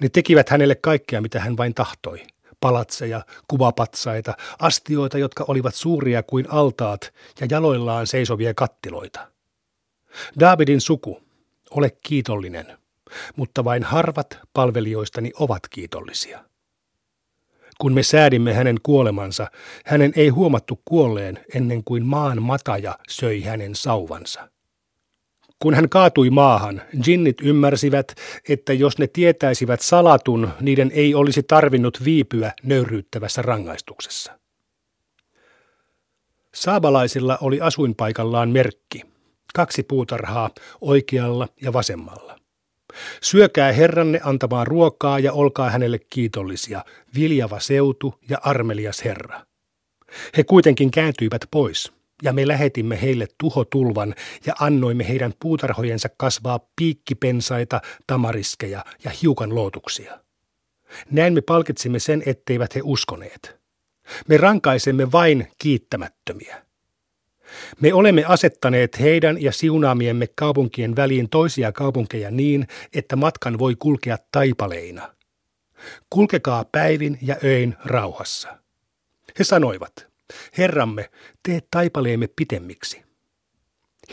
Ne 0.00 0.08
tekivät 0.08 0.48
hänelle 0.48 0.74
kaikkea, 0.74 1.20
mitä 1.20 1.40
hän 1.40 1.56
vain 1.56 1.74
tahtoi 1.74 2.22
palatseja, 2.62 3.24
kuvapatsaita, 3.48 4.34
astioita, 4.58 5.18
jotka 5.18 5.44
olivat 5.48 5.74
suuria 5.74 6.22
kuin 6.22 6.46
altaat 6.50 7.12
ja 7.40 7.46
jaloillaan 7.50 8.06
seisovia 8.06 8.54
kattiloita. 8.54 9.28
Davidin 10.40 10.80
suku, 10.80 11.22
ole 11.70 11.90
kiitollinen, 11.90 12.78
mutta 13.36 13.64
vain 13.64 13.82
harvat 13.82 14.38
palvelijoistani 14.52 15.32
ovat 15.38 15.62
kiitollisia. 15.70 16.44
Kun 17.78 17.94
me 17.94 18.02
säädimme 18.02 18.54
hänen 18.54 18.76
kuolemansa, 18.82 19.50
hänen 19.84 20.12
ei 20.16 20.28
huomattu 20.28 20.80
kuolleen 20.84 21.44
ennen 21.54 21.84
kuin 21.84 22.06
maan 22.06 22.42
mataja 22.42 22.98
söi 23.08 23.40
hänen 23.40 23.74
sauvansa. 23.74 24.51
Kun 25.62 25.74
hän 25.74 25.88
kaatui 25.88 26.30
maahan, 26.30 26.82
jinnit 27.06 27.36
ymmärsivät, 27.42 28.14
että 28.48 28.72
jos 28.72 28.98
ne 28.98 29.06
tietäisivät 29.06 29.80
salatun, 29.80 30.50
niiden 30.60 30.90
ei 30.94 31.14
olisi 31.14 31.42
tarvinnut 31.42 32.04
viipyä 32.04 32.52
nöyryyttävässä 32.62 33.42
rangaistuksessa. 33.42 34.38
Saabalaisilla 36.54 37.38
oli 37.40 37.60
asuinpaikallaan 37.60 38.50
merkki, 38.50 39.02
kaksi 39.54 39.82
puutarhaa 39.82 40.50
oikealla 40.80 41.48
ja 41.62 41.72
vasemmalla. 41.72 42.38
Syökää 43.20 43.72
herranne 43.72 44.20
antamaan 44.24 44.66
ruokaa 44.66 45.18
ja 45.18 45.32
olkaa 45.32 45.70
hänelle 45.70 45.98
kiitollisia, 46.10 46.84
viljava 47.14 47.60
seutu 47.60 48.14
ja 48.28 48.38
armelias 48.42 49.04
herra. 49.04 49.46
He 50.36 50.44
kuitenkin 50.44 50.90
kääntyivät 50.90 51.42
pois 51.50 52.01
ja 52.22 52.32
me 52.32 52.48
lähetimme 52.48 53.02
heille 53.02 53.26
tuhotulvan 53.38 54.14
ja 54.46 54.54
annoimme 54.60 55.08
heidän 55.08 55.32
puutarhojensa 55.40 56.08
kasvaa 56.16 56.60
piikkipensaita, 56.76 57.80
tamariskeja 58.06 58.84
ja 59.04 59.10
hiukan 59.22 59.54
lootuksia. 59.54 60.20
Näin 61.10 61.34
me 61.34 61.40
palkitsimme 61.40 61.98
sen, 61.98 62.22
etteivät 62.26 62.74
he 62.74 62.80
uskoneet. 62.84 63.56
Me 64.28 64.36
rankaisemme 64.36 65.12
vain 65.12 65.48
kiittämättömiä. 65.58 66.62
Me 67.80 67.94
olemme 67.94 68.24
asettaneet 68.24 69.00
heidän 69.00 69.42
ja 69.42 69.52
siunaamiemme 69.52 70.26
kaupunkien 70.34 70.96
väliin 70.96 71.28
toisia 71.28 71.72
kaupunkeja 71.72 72.30
niin, 72.30 72.66
että 72.94 73.16
matkan 73.16 73.58
voi 73.58 73.76
kulkea 73.78 74.18
taipaleina. 74.32 75.14
Kulkekaa 76.10 76.64
päivin 76.72 77.18
ja 77.22 77.36
öin 77.44 77.76
rauhassa. 77.84 78.58
He 79.38 79.44
sanoivat, 79.44 80.11
Herramme, 80.58 81.10
tee 81.42 81.60
taipaleemme 81.70 82.28
pitemmiksi. 82.36 83.02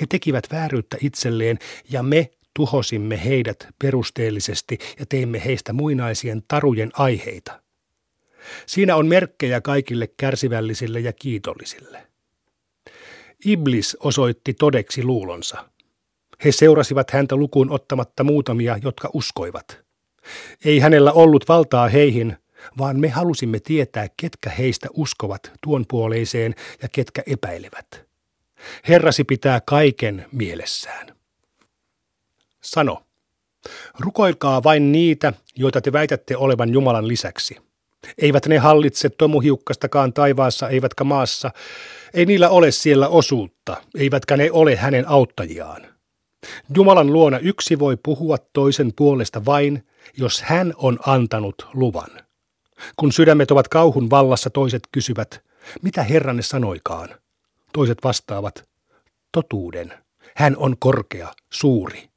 He 0.01 0.05
tekivät 0.09 0.47
vääryyttä 0.51 0.97
itselleen 1.01 1.59
ja 1.89 2.03
me 2.03 2.31
tuhosimme 2.53 3.25
heidät 3.25 3.67
perusteellisesti 3.81 4.77
ja 4.99 5.05
teimme 5.05 5.45
heistä 5.45 5.73
muinaisien 5.73 6.43
tarujen 6.47 6.89
aiheita. 6.93 7.61
Siinä 8.65 8.95
on 8.95 9.07
merkkejä 9.07 9.61
kaikille 9.61 10.07
kärsivällisille 10.17 10.99
ja 10.99 11.13
kiitollisille. 11.13 12.07
Iblis 13.45 13.97
osoitti 13.99 14.53
todeksi 14.53 15.03
luulonsa. 15.03 15.69
He 16.45 16.51
seurasivat 16.51 17.11
häntä 17.11 17.35
lukuun 17.35 17.71
ottamatta 17.71 18.23
muutamia, 18.23 18.77
jotka 18.83 19.09
uskoivat. 19.13 19.79
Ei 20.65 20.79
hänellä 20.79 21.11
ollut 21.11 21.49
valtaa 21.49 21.87
heihin, 21.87 22.37
vaan 22.77 22.99
me 22.99 23.09
halusimme 23.09 23.59
tietää, 23.59 24.07
ketkä 24.17 24.49
heistä 24.49 24.87
uskovat 24.93 25.51
tuon 25.63 25.85
puoleiseen 25.87 26.55
ja 26.81 26.89
ketkä 26.91 27.23
epäilevät. 27.27 28.09
Herrasi 28.87 29.23
pitää 29.23 29.61
kaiken 29.65 30.25
mielessään. 30.31 31.07
Sano, 32.61 33.03
rukoilkaa 33.99 34.63
vain 34.63 34.91
niitä, 34.91 35.33
joita 35.55 35.81
te 35.81 35.93
väitätte 35.93 36.37
olevan 36.37 36.69
Jumalan 36.69 37.07
lisäksi. 37.07 37.57
Eivät 38.17 38.45
ne 38.45 38.57
hallitse 38.57 39.09
tomuhiukkastakaan 39.09 40.13
taivaassa 40.13 40.69
eivätkä 40.69 41.03
maassa, 41.03 41.51
ei 42.13 42.25
niillä 42.25 42.49
ole 42.49 42.71
siellä 42.71 43.07
osuutta, 43.07 43.77
eivätkä 43.97 44.37
ne 44.37 44.51
ole 44.51 44.75
hänen 44.75 45.07
auttajiaan. 45.07 45.81
Jumalan 46.75 47.13
luona 47.13 47.39
yksi 47.39 47.79
voi 47.79 47.97
puhua 48.03 48.37
toisen 48.53 48.93
puolesta 48.95 49.45
vain, 49.45 49.87
jos 50.17 50.41
hän 50.41 50.73
on 50.77 50.99
antanut 51.05 51.67
luvan. 51.73 52.28
Kun 52.95 53.11
sydämet 53.11 53.51
ovat 53.51 53.67
kauhun 53.67 54.09
vallassa, 54.09 54.49
toiset 54.49 54.83
kysyvät, 54.91 55.43
mitä 55.81 56.03
Herranne 56.03 56.41
sanoikaan? 56.41 57.09
Toiset 57.73 57.97
vastaavat, 58.03 58.69
totuuden. 59.31 59.93
Hän 60.35 60.57
on 60.57 60.75
korkea, 60.79 61.33
suuri. 61.49 62.08